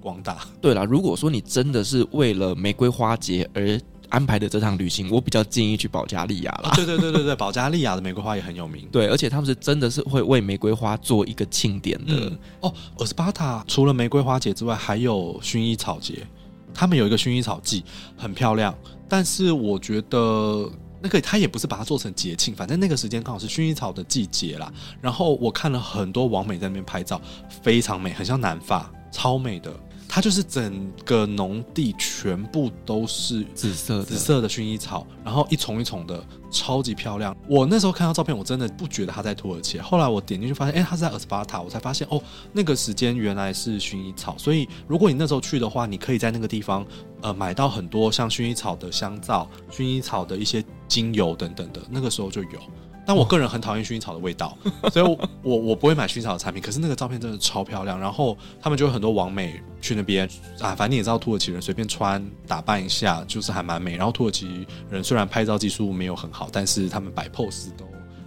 [0.00, 0.38] 广大。
[0.60, 3.80] 对啦，如果说你真的是为了玫瑰花节而
[4.14, 6.70] 安排的这趟旅行，我比较建议去保加利亚啦。
[6.76, 8.86] 对对对对对，保加利亚的玫瑰花也很有名。
[8.92, 12.14] 对，而且他们是真的是会为玫瑰花做一个庆典的。
[12.14, 16.24] 嗯、哦，伊斯巴塔除了玫瑰花节之外，还有薰衣草节。
[16.72, 17.84] 他们有一个薰衣草季，
[18.16, 18.72] 很漂亮。
[19.08, 20.70] 但是我觉得。
[21.02, 24.72] 那个他也不是把它做成节庆，反正那个时间刚好是薰衣草的季节啦。
[25.02, 27.20] 然后我看了很多网美在那边拍照，
[27.62, 29.70] 非常美，很像南法，超美的。
[30.14, 37.36] 它就是整个农地全部都是紫色紫色的薰衣草，然后一丛一丛的，超级漂亮。
[37.48, 39.76] 我那时候看到照片，我真的不觉得它在土耳其。
[39.80, 42.22] 后来我点进去发现，哎，它是在厄斯巴塔，我才发现哦，
[42.52, 44.38] 那个时间原来是薰衣草。
[44.38, 46.86] 所以如果你那时候去的话，你可以在那个地方
[47.20, 52.60] 呃买到很多像薰衣草的香皂、薰衣草的一些精油等等的，那个时候就有。
[53.06, 54.56] 但我个人很讨厌薰衣草的味道，
[54.92, 56.62] 所以我我我不会买薰衣草的产品。
[56.62, 60.28] 可是那个照片真的超漂亮，然后他们就有很多网美去那边
[60.60, 63.96] 啊，反正你也知道土耳其人随便穿打扮一下就是还蛮美。
[63.96, 67.84] 然后土耳其人虽然拍照技术没有很好，但是他们摆 pose 都。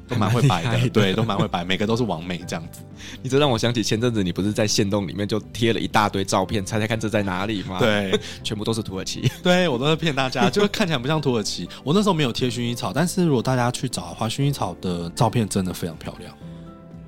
[0.07, 2.81] 都蛮会摆的，的，对，都蛮会摆，每个都是完美这样子。
[3.21, 7.77] 你这让我想起前阵子你不是在线洞里面就贴了一大堆照片，猜猜看这在哪里吗？
[7.79, 9.29] 对，全部都是土耳其。
[9.43, 11.67] 对，我都在骗大家， 就看起来不像土耳其。
[11.83, 16.33] 我那时候没有贴薰衣草，但是如果大家去找的话，薰衣草的照片真的非常漂亮。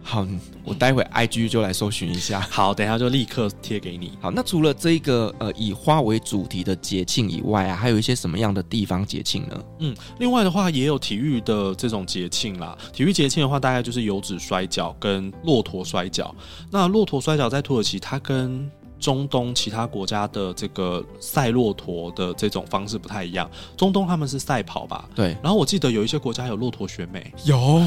[0.02, 0.26] 好，
[0.64, 2.40] 我待会 IG 就来搜寻一下。
[2.50, 4.14] 好，等一下就立刻贴给你。
[4.20, 9.64] 好，那除了这个呃以花为主题的节庆以外啊，还有一些什么样的地方节庆呢？
[9.80, 12.76] 嗯，另外的话也有体育的这种节庆啦。
[12.92, 16.34] 体育节庆的话，大概就是油脂摔跤跟骆驼摔跤。
[16.72, 23.50] 那骆驼摔跤在土耳其，它跟中东其他国家的这个赛骆驼的这种方式不太一样。
[23.78, 25.08] 中东他们是赛跑吧？
[25.16, 25.36] 对。
[25.42, 27.82] 然后我记得有一些国家有骆驼选美，有。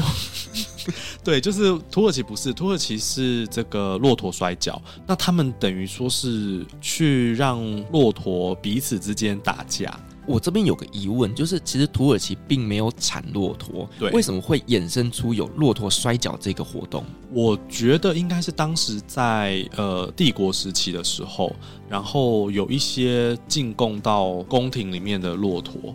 [1.23, 4.81] 对，就是土耳其不是，土耳其是这个骆驼摔跤。
[5.07, 9.97] 那他们等于说是去让骆驼彼此之间打架。
[10.25, 17.03] 我这边有个疑问，就是其实土耳其并没有产骆驼，对，为什么会衍生出有骆驼摔跤这个活动？
[17.31, 21.53] 我觉得应该是当时在呃帝国时期的时候，
[21.89, 25.93] 然后有一些进贡到宫廷里面的骆驼，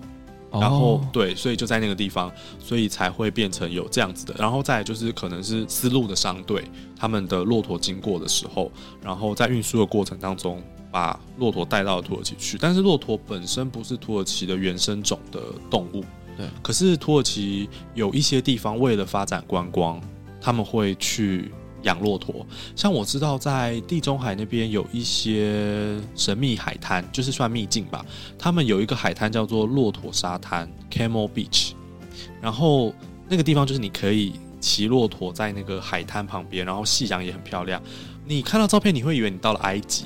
[0.53, 4.35] 然后、哦、对，所以就在那个地方，所以才会变成有这样子的。
[4.39, 6.65] 然后再就是可能是丝路的商队，
[6.95, 8.71] 他们的骆驼经过的时候，
[9.03, 10.63] 然后在运输的过程当中。
[10.91, 16.05] 把骆驼带到土耳其去，但是骆驼本身不是土耳其的原生种的动物。
[16.37, 20.01] 对，可是土耳其有一些地方为了发展观光，
[20.41, 21.51] 他们会去
[21.83, 22.47] 养骆驼。
[22.77, 28.07] 像我知道，在地中海那边有一些神秘海滩，就是算秘境吧。
[28.39, 31.73] 他们有一个海滩叫做骆驼沙滩 （Camel Beach），
[32.41, 32.95] 然后
[33.29, 37.83] 那个地方就是你可以骑骆驼在那个海滩旁边，然后夕阳也很漂亮。
[38.25, 40.05] 你看到照片，你会以为你到了埃及。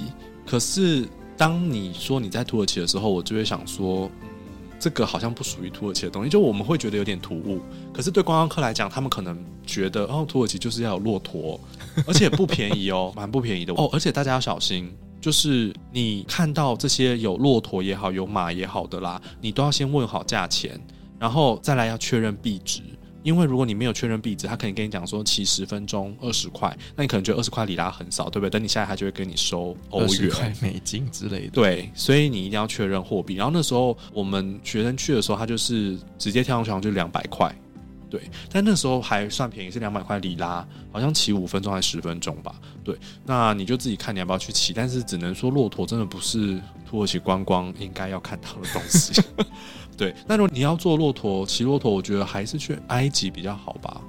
[0.53, 4.29] 可是，当你说你在土耳其的时候，我就会想说，嗯，
[4.79, 7.63] 这个好像不属于土耳其的东西，就我们会觉得有点突兀。
[7.91, 9.35] 可是对观光客来讲，他们可能
[9.65, 11.59] 觉得，哦，土耳其就是要有骆驼，
[12.07, 13.89] 而且不便宜哦，蛮不便宜的哦。
[13.95, 20.79] 而且大家要小心，就是你看到这些有骆驼也好，有马也好的啦，你都要先问好价钱，
[21.19, 22.83] 然后再来要确认币值。
[23.23, 28.51] 因为如果你没有确认币值，他可能跟你讲说骑十分钟二十块，那你可能觉得二十块里拉很少，对不对？
[28.51, 31.51] 等你下来，他就会跟你收欧元、块美金之类的。
[31.51, 33.35] 对，所以你一定要确认货币。
[33.35, 37.55] 然后那时候我们学生去的时候，他就是直接跳上去就两百块，
[38.13, 38.31] 对。
[38.51, 42.55] 但那时候还算便宜，是两百块里拉，好像骑五分钟还是十分钟吧？
[42.85, 42.95] 对。
[43.25, 49.23] 那你就自己看你要不要去骑，但是只能说骆驼真的不是土耳其观光应该要看到的东西。
[49.97, 54.01] 对，那如果你要坐骆驼、骑骆驼，我觉得还是去埃及比较好吧。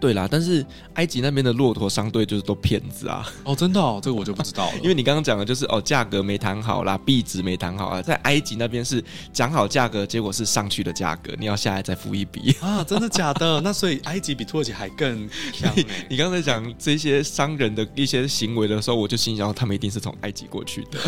[0.00, 3.30] 对啦，但是埃及那边的骆驼商队就是都骗子啊！
[3.44, 4.78] 哦，真的哦，这个我就不知道了。
[4.82, 12.82] 因为你刚刚讲的就是哦，价格没谈好啦，币值没谈好啊，在埃及那边是讲好价格，结果是上去的价格，你要下来再付一笔啊！
[12.82, 13.60] 真的假的？
[13.62, 15.70] 那所以埃及比土耳其还更强。
[16.08, 20.98] 你刚才讲这些商人的一些行为的时候，我就心想，他们一定是从埃及过去的。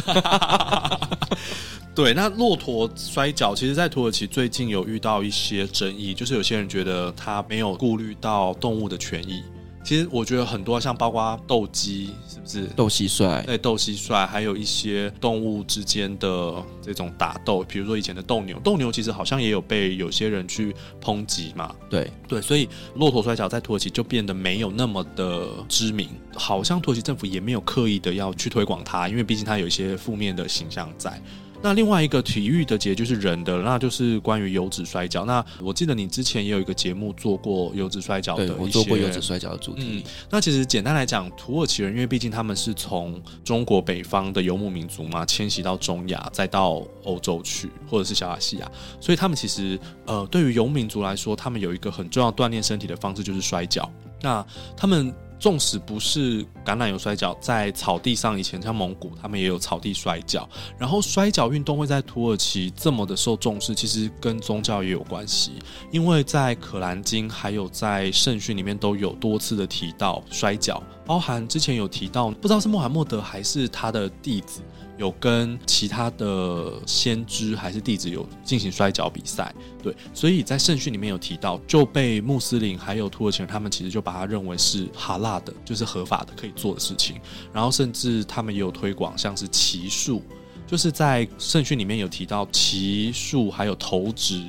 [1.94, 9.42] 对，那骆驼摔跤，其实，在土耳其最近有遇到一些争议，就是有些人觉得他没有顾虑到动物的权益。
[9.84, 13.44] 其实我觉得很多像包括斗鸡，是不是斗蟋蟀？
[13.44, 21.74] 对，斗蟋蟀，还有一些动物之间的这种打斗，比如说以前的斗牛，斗牛其实好像也有被有些人去抨击嘛。
[21.90, 31.20] 对对，所以骆驼摔跤在土耳其就变得没有那么的知名，好像土耳其政府也没有刻意的要去推广它，因为毕竟它有一些负面的形象在。
[31.62, 35.24] 那另外一个体育的节就是人的，那就是关于油脂摔跤。
[35.24, 40.02] 那我记得你之前也有一个节目做过油脂摔跤的，我做过油脂摔跤的主题。
[40.02, 48.70] 嗯，那其实简单来讲，土耳其人因为毕竟他们是从中国北方的游牧民族嘛，迁徙到中亚，再到欧洲去，或者是小亚细亚，
[49.00, 53.88] 所以他们其实呃，对于游牧民族来说，他们有一个很重要锻炼身体的方式就是摔跤。
[54.20, 54.44] 那
[54.76, 55.14] 他们。
[55.42, 60.48] 纵使不是橄榄油摔跤，在草地上以前像蒙古，他们也有草地摔跤。
[60.78, 65.54] 然后摔跤运动会在土耳其这么的受重视，其实跟宗教也有关系。
[65.90, 74.60] 因为在《可兰经》还有在圣训里面都有多次的提到摔跤，包含之前有提到，不知道是穆罕默德还是他的弟子。
[75.02, 87.16] 有跟其他的先知还是弟子有进行摔跤比赛，对，所以在圣训里面有提到，就被穆斯林还有土耳其人他们其实就把它认为是哈拉的，就是合法的可以做的事情。
[87.52, 90.22] 然后甚至他们也有推广，像是骑术，
[90.68, 94.44] 就是在圣训里面有提到骑术，还有投掷、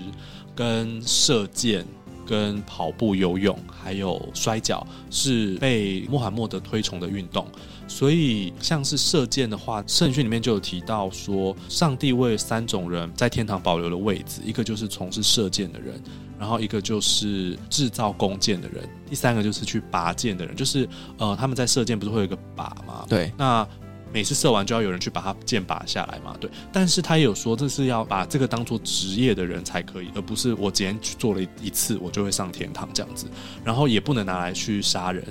[0.54, 1.84] 跟射箭、
[2.28, 7.48] 跟跑步、游泳，还有摔跤，是被穆罕默德推崇的运动。
[7.94, 16.02] 所以，像是射箭的话，圣训里面就有提到说，上帝为三种人在天堂保留了位置，一个就是从事射箭的人，
[16.40, 23.06] 然后一个就是制造弓箭的人，第三个就是去拔箭的人，就是呃，他们在射箭不是会有一个靶吗？
[23.08, 23.66] 对，那
[24.12, 26.50] 每次射完就要有人去把它箭拔下来嘛，对。
[26.72, 33.28] 但是他也有说，这是要把这个当做职业的人才可以，而不是我今天去做了一次，我就会上天堂这样子，
[33.64, 35.24] 然后也不能拿来去杀人。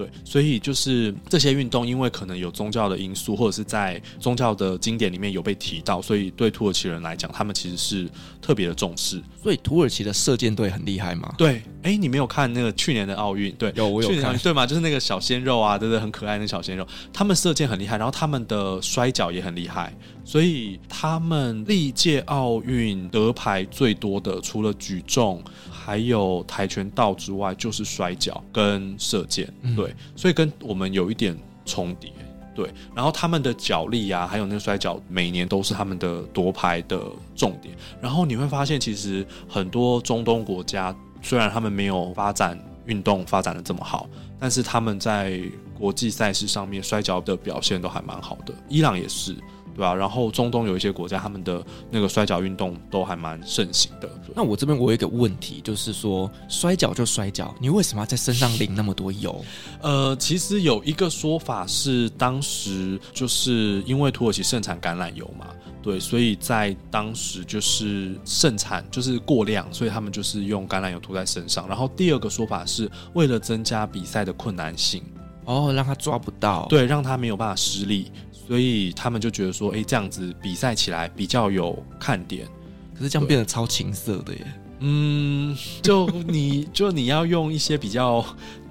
[0.00, 8.08] 对，所以就是这些运动，因为可能有宗教的因素，或者是在宗教的经典里面有被提到，所以对土耳其人来讲，他们其实是
[8.40, 9.22] 特别的重视。
[9.42, 11.34] 所以土耳其的射箭队很厉害吗？
[11.36, 13.52] 对，哎，你没有看那个去年的奥运？
[13.56, 14.66] 对，有我有看，对吗？
[14.66, 25.42] 就是那个小鲜肉啊，对对，很可爱的那小鲜肉，他们射箭很厉害，然后他们的摔跤也很厉害，所以他们历届奥运得牌最多的，除了举重。
[25.82, 32.12] 还有跆拳道之外，就是摔跤跟射箭，对，所以跟我们有一点重叠，
[32.54, 32.70] 对。
[32.94, 37.00] 然后他们的脚力啊，还有那个摔跤，每年都是他们的夺牌的
[37.34, 37.74] 重点。
[38.00, 44.06] 然后你会发现，其实很多中东国家，虽然他们没有发展运动发展的这么好，
[44.38, 45.40] 但是他们在
[45.78, 48.52] 国际赛事上面摔跤的表现都还蛮好的。
[48.68, 49.34] 伊朗也是。
[49.80, 54.06] 对啊，然后中东有一些国家，他们的那个摔跤运动都还蛮盛行的。
[54.36, 59.42] 那我这边我有一个问题，就是说摔跤就摔跤，你为什么要在身上淋那么多油？
[59.80, 65.46] 呃，其实有一个说法是，当时就是因为土耳其盛产橄榄油嘛，
[65.82, 71.66] 对，所以在当时就是盛产就是过量，所以他们就是用橄榄油涂在身上。
[71.66, 75.02] 然后第二个说法是为了增加比赛的困难性，
[75.46, 78.12] 哦，让他抓不到，对，让他没有办法施力。
[78.50, 82.48] 所以他们就觉得说，哎，这样子比赛起来比较有看点。
[82.92, 84.44] 可是这样变得超情色的耶。
[84.80, 88.26] 嗯，就你就你要用一些比较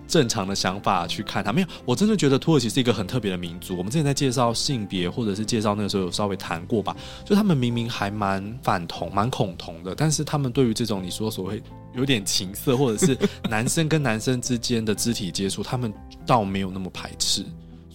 [0.06, 1.54] 正常的想法去看它。
[1.54, 3.78] 没有，我真的觉得土耳其是一个很特别的民族。
[3.78, 6.94] 我们之前在介绍性别或者是介绍那个时候有稍微谈过吧。
[7.24, 11.64] 就他们明明还蛮反同、蛮恐同的，但是他们对于这种你说所谓
[11.96, 13.18] 有点情色，或者是
[13.50, 15.94] 男生跟男生之间的肢体接触，他们
[16.28, 17.46] 倒没有那么排斥。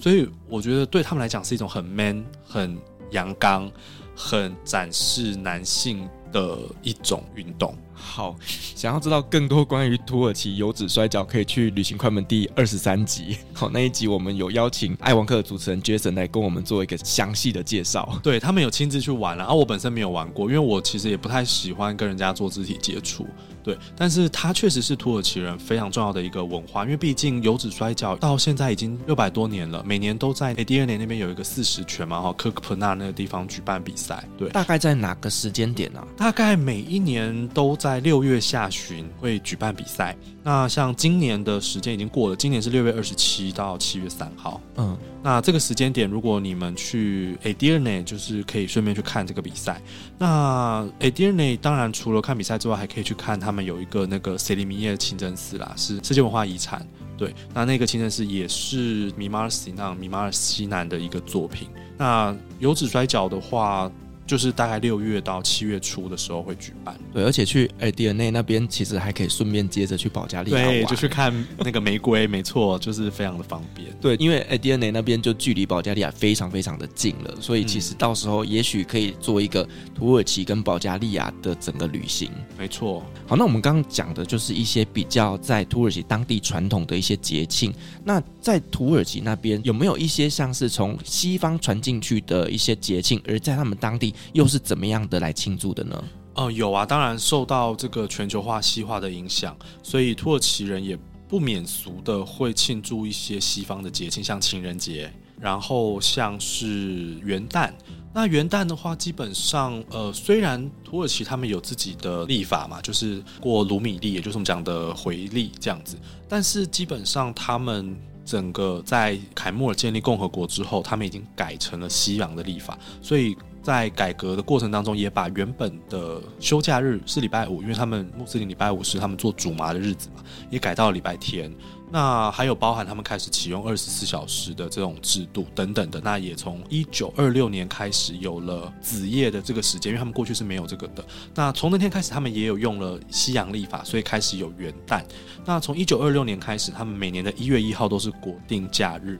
[0.04, 2.78] 所以我觉得对他们来讲是一种很 man、很
[3.12, 3.72] 阳刚、
[4.14, 7.74] 很展示男性的一种运动。
[8.04, 8.36] 好，
[8.76, 13.38] 想要知道更多关于土耳其油脂摔跤，可以去旅行快门第二十三集。
[13.54, 18.16] 好，那一集我们有邀请爱玩客的主持人 Jason 来跟我们做一个详细的介绍。
[18.22, 23.26] 对，他们有亲自去玩了，而、啊、我本身没有玩过，因为我其实也不太喜欢跟人家做肢体接触。
[23.64, 34.22] 对，但是它确实是土耳其人非常重要的一个文化，因为毕竟油脂摔跤到现在已经六百多年了，每年都在诶第二年那边有一个四十拳嘛，哈，科克普纳那个地方举办比赛。
[34.36, 36.06] 对，大概在哪个时间点呢、啊？
[36.14, 40.16] 大概每一年都在在六月下旬会举办比赛。
[40.42, 44.60] 那像今年的时间已经过了，今年是六月二十七到七月三号。
[44.78, 49.80] 嗯，那这个时间点，如果你们去 Edirne，就是可以顺便去看这个比赛。
[50.18, 56.84] 那 Edirne 当然除了看比赛之外，还可以去看他们有一个那个塞里米耶清真寺啦，是世界文化遗产。
[57.16, 61.68] 对，那那个清真寺也是米马尔西南米马尔西南的一个作品。
[61.96, 63.88] 那油脂摔角的话。
[64.26, 73.88] 就是大概六月到七月初的时候会举办，对，而且去哎 DNA 那边其实还可以顺便接着去保加利亚玩，对，就去看那个玫瑰，没错，就是非常的方便。
[74.00, 82.30] 对，因为哎 DNA 那边就距离保加利亚非常非常的近了，所以其实到时候也许可以做一个土耳其跟保加利亚的整个旅行。
[82.58, 83.04] 没错。
[83.26, 87.72] 好，那我们刚刚讲的就是一些比较在土耳其当地传统的一些节庆。
[88.04, 94.14] 那在土耳其那边有没有一些像是从西方传进去的一些节庆，而在他们当地？
[94.34, 96.04] 又是怎么样的来庆祝的呢？
[96.34, 100.94] 哦、有啊，当然受到这个全球化、西化的影响，所以土耳其人也
[101.26, 107.72] 不免俗的会庆祝一些西方的节庆，像情人节，然后像是元旦。
[108.12, 115.96] 那元旦的话，基本上，呃，虽然土耳其他们有自己的历法嘛，就是过卢米历，也就是我们讲的回历这样子，
[116.28, 131.52] 但是基本上他们整个在凯末尔建立共和国之后，他们已经改成了西洋的历法，所以在改革的过程当中，也把原本的休假日是礼拜五，因为他们穆斯林礼拜五是他们做主麻的日子嘛，也改到了礼拜天。
[131.94, 141.04] 那还有包含他们开始启用二十四小时的这种制度等等的，那也从一九二六年开始有了子夜的这个时间，因为他们过去是没有这个的。
[141.36, 145.04] 那从那天开始，他们也有用了西洋历法，所以开始有元旦。
[145.44, 149.16] 那从一九二六年开始，他们每年的一月一号都是国定假日。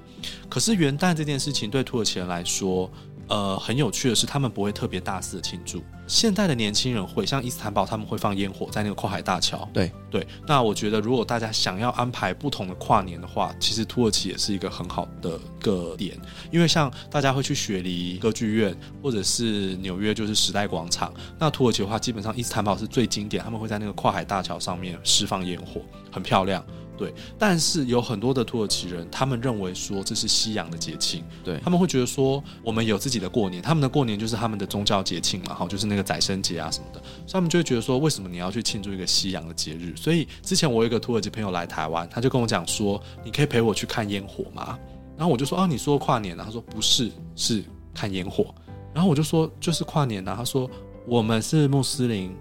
[0.49, 2.91] 可是元旦这件事情对土耳其人来说，
[3.29, 5.83] 呃，很有趣的是，他们不会特别大肆的庆祝。
[6.07, 9.67] 现代的年轻人会像伊斯坦堡，他们会放烟火在那个跨海大桥。
[9.73, 16.15] 对对，那我觉得如果大家想要安排不同的跨年的话，其实土耳其也是一个很好的个点，
[16.51, 21.13] 因为像大家会去雪梨歌剧院，或者是纽约就是时代广场。
[21.39, 25.81] 那土耳其的话，基本上伊斯坦堡是最经典，他们会在那个跨海大桥上面释放烟火，
[26.13, 26.63] 很漂亮。
[26.97, 39.95] 对，但是有很多的土耳其人，他们认为说这是西洋的节庆，对，他们会觉得说我们有自己的过年，他们的过年就是他们的宗教节庆嘛，哈，就是那个宰牲节啊什么的，所以他们就会觉得说，为什么你要去庆祝一个西洋的节日？
[39.97, 44.79] 所以之前我有一个土耳其朋友来台湾，他就跟我讲说，你可以陪我去看烟火吗？
[45.17, 46.45] 然后我就说，啊，你说跨年啊？
[46.45, 48.55] 他说不是，是看烟火。
[48.93, 50.35] 然后我就说，就是跨年啊？
[50.37, 50.71] 他说
[51.07, 52.35] 我们是穆斯林。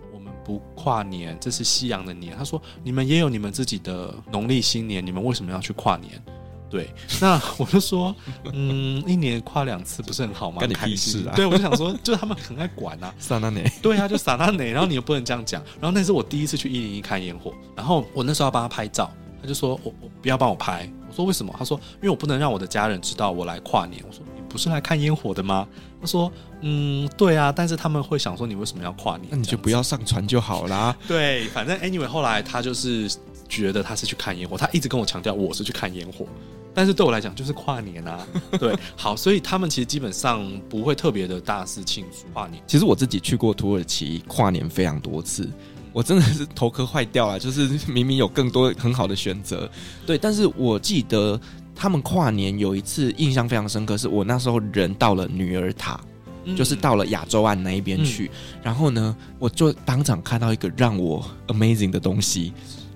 [0.45, 2.35] 不跨年，这是西洋的年。
[2.37, 6.11] 他说：“你们也有你们自己的农历新年，你们为什么要去跨年？”
[6.69, 6.89] 对，
[7.21, 8.15] 那我就说
[8.51, 11.33] ：“嗯，一年跨两次不是很好吗？”干你屁事啊！
[11.35, 13.63] 对，我就想说，就是他们很爱管啊，撒那内。
[13.79, 15.61] 对啊，就撒那内，然后你又不能这样讲。
[15.79, 24.25] 然后那是我第一次去一零一看烟火，然后我那时候要帮他拍照，他就说：“我我不要帮我拍。”我说：“为什么？”他说：“因为我不能让我的家人知道我来跨年。”我说。
[24.53, 25.67] 不是来看烟火的吗？
[25.99, 26.31] 他说
[26.61, 29.27] ：“嗯，对啊，但是他们会想说你为什么要跨年？
[29.31, 30.95] 那你就不要上船就好啦。
[31.07, 33.09] ”对，反正 anyway，后来他就是
[33.49, 36.27] 觉得他是去看烟火，他一直跟我强调我是去看烟火，
[36.71, 38.27] 但是对我来讲就是跨年啊。
[38.59, 42.61] 对，好，所以他们其实基本上不会特别的大肆庆祝跨年。
[42.67, 45.49] 其实我自己去过土耳其跨年非常多次，
[45.91, 49.67] 我真的是头壳坏掉了，就是明明有更多很好的选择，
[50.05, 51.39] 对，但是我记得。
[51.75, 55.99] 他们跨年有一次印象非常深刻，是我那时候人到了女儿塔，
[56.45, 62.53] 嗯、就是到了亚洲岸那一边去，嗯、然后呢，我就当场看到一个让我 amazing 的东西。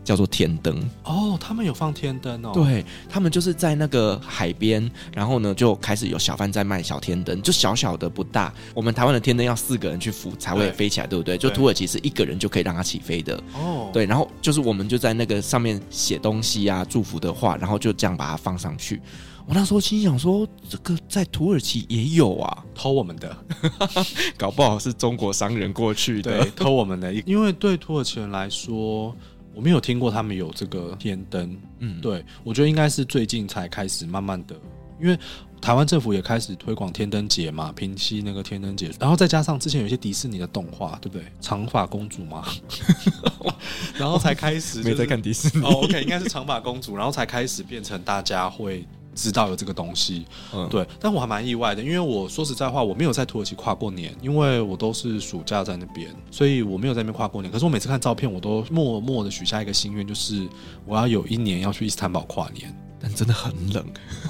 [0.08, 2.52] 叫做天灯哦，他们有放天灯哦。
[2.54, 8.54] 对，他们就是在那个海边，然后呢就开始有小贩在卖小天灯，就小小的不大。
[8.74, 11.38] 我们台湾的天灯要四个人去扶才会飞起来，对，对不对？
[11.38, 13.90] 就土耳其是一个人就可以让它起飞的哦。
[13.92, 19.02] 对，然后就是我们就在那个上面写东西啊，祝福的话，然后就这样把它放上去。
[19.46, 23.38] 我那时候心想说，这个在土耳其也有啊，偷我们的，
[24.40, 27.14] 搞不好是中国商人过去的，对，偷我们的。
[27.26, 29.14] 因为对土耳其人来说。
[29.58, 34.56] 我没有听过他们有这个天灯，嗯，对，我觉得应该是最近才开始慢慢的，
[35.02, 35.18] 因为
[35.60, 41.26] 台湾政府也开始推广天灯节嘛，平息那个天灯节，然后再加上之前有一些迪士尼的动画，对不对？
[41.42, 42.46] 长发公主嘛，
[43.98, 45.66] 然后才开始、就是、没在看迪士尼。
[45.66, 48.86] 哦，OK，应该是长发公主，然后才开始变成大家会。
[49.18, 57.52] 知道有这个东西，嗯，对，但我还蛮意外的，因为我说实在话，我没有在土耳其跨过年，因为我都是暑假在那边，所以我没有在那边跨过年。
[57.52, 60.48] 可是我每次看照片，我都默默的许下一个心愿，就是
[60.86, 62.74] 我要有一年要去伊斯坦堡跨年。
[63.00, 63.86] 但真的很冷，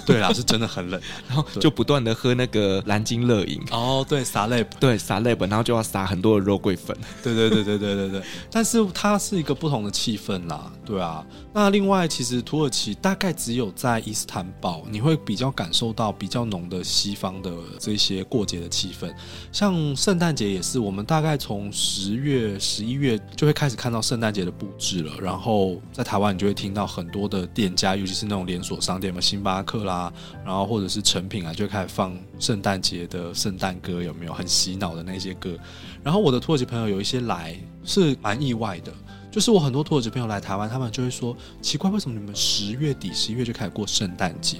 [0.05, 3.61] 对啦，是真的很冷， 然后就不断的喝那个蓝鲸乐饮。
[3.72, 6.95] 哦，对，撒类，对，撒类本，然后就要撒很多的肉桂粉。
[7.24, 8.22] 对对对对对对对。
[8.51, 11.26] 但是它是一个不同的气氛啦，对啊。
[11.53, 19.11] 那另外，其实土耳其大概只有在伊斯坦堡，你会比较感受到比较浓的西方的这些过节的气氛。
[19.51, 25.13] 像圣诞节也是，我们大概从十月、十一月就会开始看到圣诞节的布置了。
[25.20, 30.12] 然后在台湾，你就会听到很多的店家，尤其是那种连连锁商店嘛，星巴克啦，
[30.43, 35.55] 然后或者是成品啊，就开始放圣诞节的圣诞歌，有没有很洗脑的那些歌？
[36.03, 38.91] 然后我的土耳其朋友有一些来是蛮意外的，
[39.32, 44.58] 就是我很多土耳其朋友来台湾，他们就会说奇怪，为什么你们十月底、十一月就开始过圣诞节？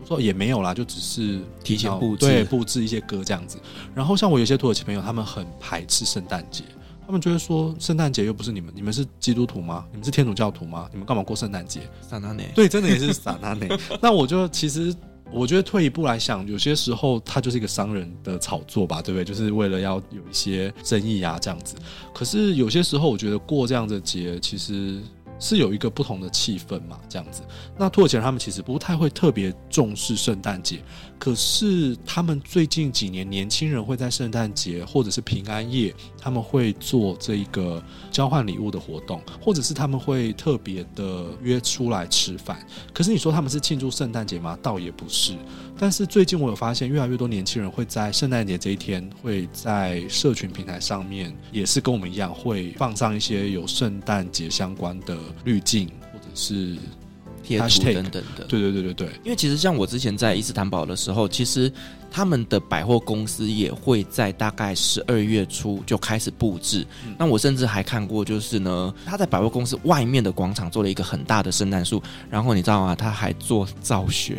[0.00, 3.58] 我说也没有啦，就只是提前布置，对，布置一些歌这样子。
[3.96, 6.62] 然后像我有些土耳其朋友，他们很排斥圣诞节。
[7.10, 9.84] 他们就会说，圣诞节又不是你们，你们是基督徒吗？
[9.90, 10.88] 你们是天主教徒吗？
[10.92, 11.80] 你们干嘛过圣诞节？
[12.00, 13.68] 撒那内，对，真的也是 撒那内。
[14.00, 14.94] 那我就其实，
[15.32, 19.24] 我觉得退一步来想，有些时候它就是一个商人的炒作吧，对不对？
[19.24, 21.74] 就是为了要有一些争议啊，这样子。
[22.14, 25.00] 可是有些时候，我觉得过这样的节，其实
[25.40, 27.42] 是有一个不同的气氛嘛，这样子。
[27.76, 30.80] 那土耳其人他们其实不太会特别重视圣诞节，
[31.20, 42.66] 可是他们最近几年年轻人会在圣诞节或者是平安夜，他们会做这一个交换礼物的活动，或者是他们会特别的约出来吃饭。
[42.94, 44.58] 可是你说他们是庆祝圣诞节吗？
[44.62, 45.34] 倒也不是。
[45.78, 56.78] 但是最近我有发现，越来越多年轻人会在圣诞节这一天，会在社群平台上面，也是跟我们一样，会放上一些有圣诞节相关的滤镜，或者是
[57.58, 58.44] 贴图等等的。
[58.48, 59.08] 对对对对对。
[59.24, 61.72] 因为其实像我之前在伊斯坦堡的时候，其实
[62.10, 66.86] 他们的百货公司也会在大概十二月初就开始布置。
[67.06, 67.14] 嗯。
[67.18, 72.94] 那我甚至还看过，就是呢，他在百货公司外面的广场做了一个很大的圣诞树，然后你知道吗？
[72.94, 74.38] 他还做造雪。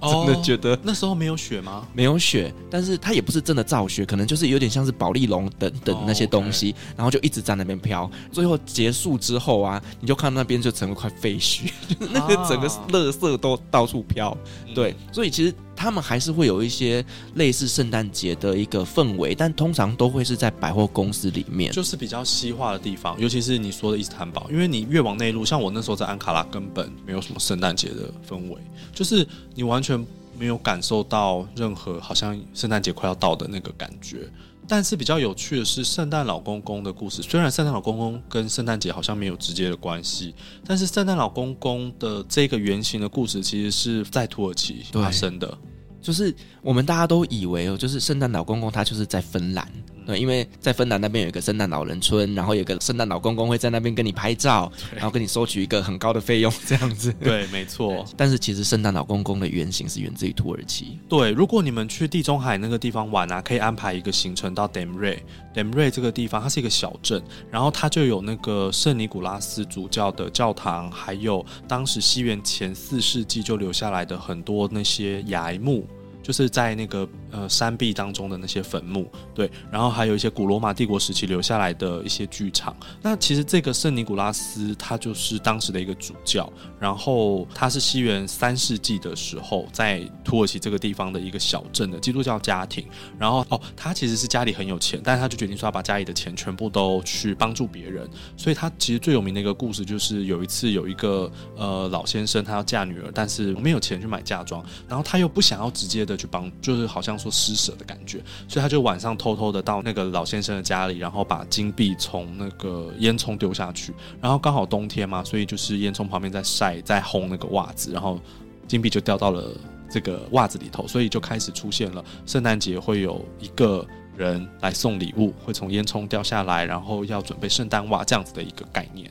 [0.00, 1.86] 真的觉得、哦、那时候没有雪吗？
[1.92, 8.10] 没有雪，但是它也不是真的造雪，可能就是有点像是保丽龙等等那些东西，然后就一直在那边飘。
[8.30, 14.30] 最后结束之后啊，你就看那边就成了块废墟， 就是、那个整个垃圾都到处飘。
[14.30, 14.38] 啊、
[14.74, 15.54] 对，所以其实。
[15.76, 17.04] 他们还是会有一些
[17.34, 28.58] 类似圣诞节的一个氛围，但通常都会是在百货公司里面，就是比较西化的地方，尤其是你说的伊斯坦堡，因为你越往内陆，像我那时候在安卡拉，根本没有什么圣诞节的氛围，
[28.94, 30.02] 就是你完全
[30.38, 34.28] 没有感受到任何好像圣诞节快要到的那个感觉。
[34.68, 37.22] 但是比较有趣的是，圣诞老公公的故事。
[37.22, 45.56] 虽然圣诞老公公跟圣诞节好像没有直接的关系，但是圣诞老公公的这个原型的故事，其实是在土耳其发生的。
[46.02, 49.70] 就是我们大家都以为哦，就是圣诞老公公他就是在芬兰。
[50.06, 57.12] 对，因为在芬兰那边有一个圣诞老人村，然后有个圣诞老公公会在那边跟你拍照，然后跟你收取一个很高的费用，这样子。
[57.14, 58.04] 对，没错。
[58.16, 60.98] 但是其实圣诞老公公的原型是源自于土耳其。
[61.08, 65.18] 对，如果你们去地中海那个地方玩啊，可以安排一个行程到 Demre。
[65.52, 75.86] Demre 这个地方它是一个小镇，然后它就有那个圣尼古拉斯主教的教堂，还有当时西元前四世纪就留下来的很多那些崖墓。
[76.26, 82.76] 就是在那个呃山壁当中的那些坟墓，对，然后还有一些古罗马帝国时期留下来的一些剧场。
[83.00, 92.84] 那其实这个圣尼古拉斯他就是当时的一个主教，然后他是西元三世纪的时候在土耳其这个地方的一个小镇的基督教家庭。
[93.16, 98.10] 然后哦，他其实是家里很有钱，但是他就决定说要把家里的钱全部都去帮助别人。
[98.36, 106.15] 所以他其实最有名的一个故事就是有一次有一个呃老先生他要嫁女儿，但是没有钱去买嫁妆，然后他又不想要直接的。
[106.16, 118.20] 去帮，就是好像说施舍的感觉，所以他就晚上偷偷的到那个老先生的家里，然后把金币从那个烟囱丢下去，然后刚好冬天嘛，所以就是烟囱旁边在晒，在烘那个袜子，然后
[118.66, 119.50] 金币就掉到了
[119.90, 122.04] 这个袜子里头，所以就开始出现了。
[122.26, 123.86] 圣诞节会有一个
[124.16, 129.10] 人来送礼物，会从烟囱掉下来，然后要准备圣诞袜这样子的一个概念。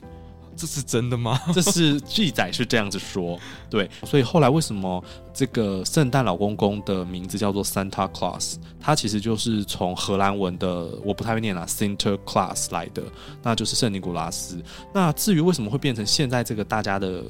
[0.56, 1.40] 这是真的吗？
[1.54, 3.40] 这是记载是这样子说，
[3.70, 5.04] 对，所以后来为什么
[5.34, 8.56] 这个圣诞老公公的名字叫做 Santa Claus？
[8.80, 13.04] 他其实就是从荷兰文的，我不太会念啦，Sinterklaas 来的，
[13.44, 14.64] 那就是圣尼古拉斯。
[14.94, 17.24] 那至于为什么会变成现在这个大家的？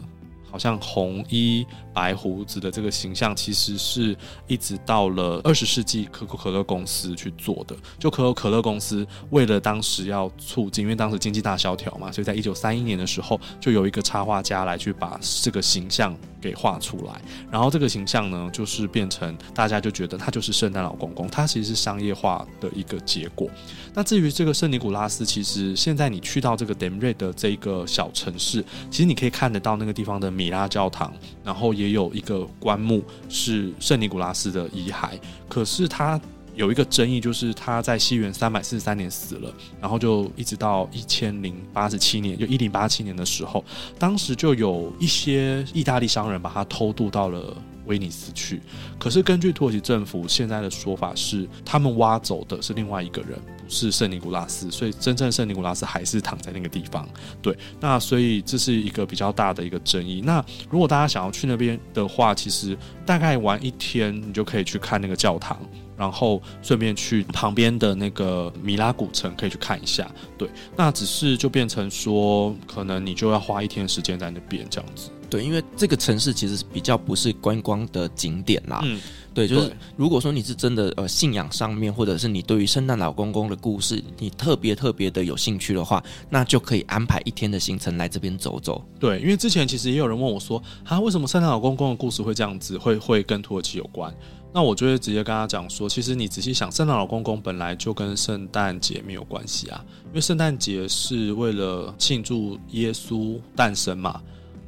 [0.56, 4.16] 好像红衣白胡子的这个形象，其实是
[4.48, 7.76] 一直到了二十世纪可口可乐公司去做的。
[8.00, 17.22] 就可口可乐公司为了当时要促进，因为当时经济大萧条嘛，所以在一九三一年的时候，就有一个插画家来去把这个形象给画出来。
[17.52, 23.50] 然后这个形象呢，就是变成大家就觉得他就是圣诞老公公，他其实是商业化的一个结果。
[23.94, 31.12] 那至于这个圣尼古拉斯，其实现在你去到这个 Demre 的这个小城市，其实你可以看得到那个地方的米拉教堂，
[31.44, 35.20] 然后也有一个棺木是圣尼古拉斯的遗骸。
[35.50, 36.22] 可是他
[36.54, 43.66] 有一个争议，就是他在西元三百四十三年死了，然后就一直到一千零八十七年，就一零八七年的时候，
[43.98, 48.62] 当时就有一些意大利商人把他偷渡到了威尼斯去。
[49.00, 53.40] 可是根据土耳其政府现在的说法是，他们挖走的是另外一个人。
[53.68, 57.08] 是圣尼古拉斯，所以真正圣尼古拉斯还是躺在那个地方。
[57.42, 60.22] 对，那所以这是一个比较大的一个争议。
[60.22, 65.60] 那如果大家想要去那边的话，其实大概玩一天，你就可以去看那个教堂，
[65.98, 70.10] 然后顺便去旁边的那个米拉古城可以去看一下。
[70.38, 75.10] 对，那只是就变成说，可能你就要花一天时间在那边这样子。
[75.30, 78.82] 对，因为这个城市其实比较不是观光的景点啦。
[78.84, 79.00] 嗯。
[79.34, 88.82] 对，就是如果说你是真的呃信仰上面，或者是你对于圣诞老公公的故事，你特别特别的有兴趣的话，那就可以安排一天的行程来这边走走。
[88.98, 94.10] 对，因为之前其实也有人问我说，啊，为什么圣诞老公公的故事会这样子，会会跟土耳其有关？
[94.54, 104.22] 那我就会直接跟他讲说，其实你仔细想，圣诞老公公本来就跟圣诞节没有关系啊，因为圣诞节是为了庆祝耶稣诞生嘛，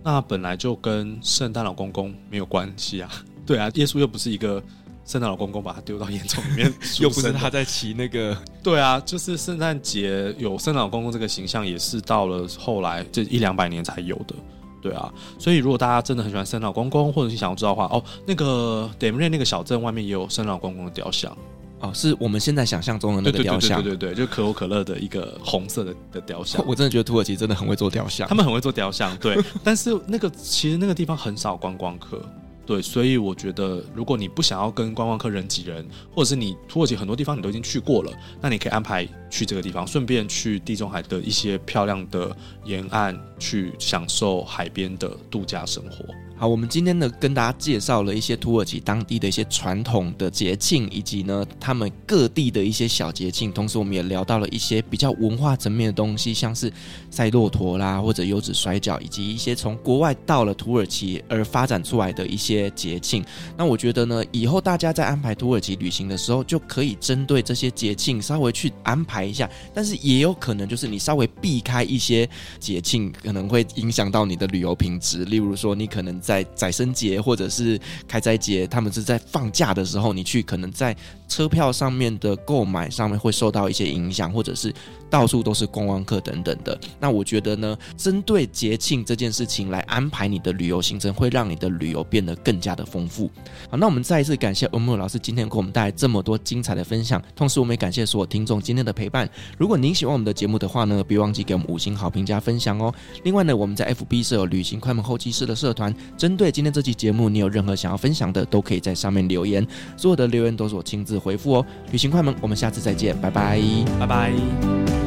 [0.07, 3.11] 那本来就跟圣诞老公公没有关系啊。
[3.45, 4.63] 对啊，耶稣又不是一个。
[5.03, 8.37] 圣诞老公公把他丢到烟囱里面， 又不是他在骑那个。
[8.61, 14.35] 对啊，就是圣诞节有圣诞老公公这个形象，也是到了后来这一两百年才有的。
[14.81, 21.35] 对啊，所以如果大家真的很喜欢圣诞老公公，或者是想要知道的话，哦，那个 Demre 那个小镇外面也有圣诞老公公的雕像。
[21.79, 23.81] 哦，是我们现在想象中的那个雕像。
[23.81, 26.63] 对对对对，对，就可口可乐的一个红色的的雕像。
[26.67, 29.15] 我真的觉得土耳其真的很会做雕像，他们很会做雕像。
[29.17, 32.21] 对， 但是那个其实那个地方很少观光客。
[32.65, 38.11] 对，所以我觉得，如果你不想要跟观光客人挤人，或者是你土耳其很多地方你都已经去过了，
[38.41, 46.03] 那你可以安排去这个地方，顺便去地中海的一些漂亮的沿岸去享受海边的度假生活。
[46.39, 53.51] 好，我们今天呢跟大家介绍了一些土耳其当地的一些传统的节庆，以及呢他们各地的一些小节庆。
[53.51, 56.71] 同时，我们也聊到了一些比较文化层面的东西，像是
[57.09, 63.25] 赛骆驼啦，或者油纸摔跤，以及一些从国外到了土耳其而发展出来的一些节庆。
[63.57, 69.49] 那我觉得呢，以后大家在安排土耳其旅行的时候，就可以针对这些节庆稍微去安排一下。
[69.73, 72.29] 但是也有可能就是你稍微避开一些
[72.59, 75.25] 节庆，可能会影响到你的旅游品质。
[75.25, 80.93] 例如说，你可能在宰生节或者是开斋节，他们是在放假的时候，你去可能在
[81.29, 84.73] 车票上面的购买上面会受到一些影响，或者是
[85.09, 86.79] 到处都是观光客等等的。
[86.99, 93.29] 那我觉得呢，针对节庆这件事情来安排你的旅游行程，会让你的旅游变得更加的丰富。
[93.69, 99.29] 好，那我们再一次感谢欧木老师今天给我们带来这么多精彩的分享，同时我们也感谢所有听众今天的陪伴。
[99.57, 102.93] 如果您喜欢我们的节目的话呢，别忘记给我们五星好评加分享哦。
[103.23, 111.65] 另外呢，我们在 FB 设有旅行快门后期室的社团，针对今天这期节目，你有任何想要分享的，都可以在上面留言，所有的留言都是我亲自回复哦。
[111.91, 113.61] 旅行快门，我们下次再见，拜拜，
[113.99, 115.06] 拜拜。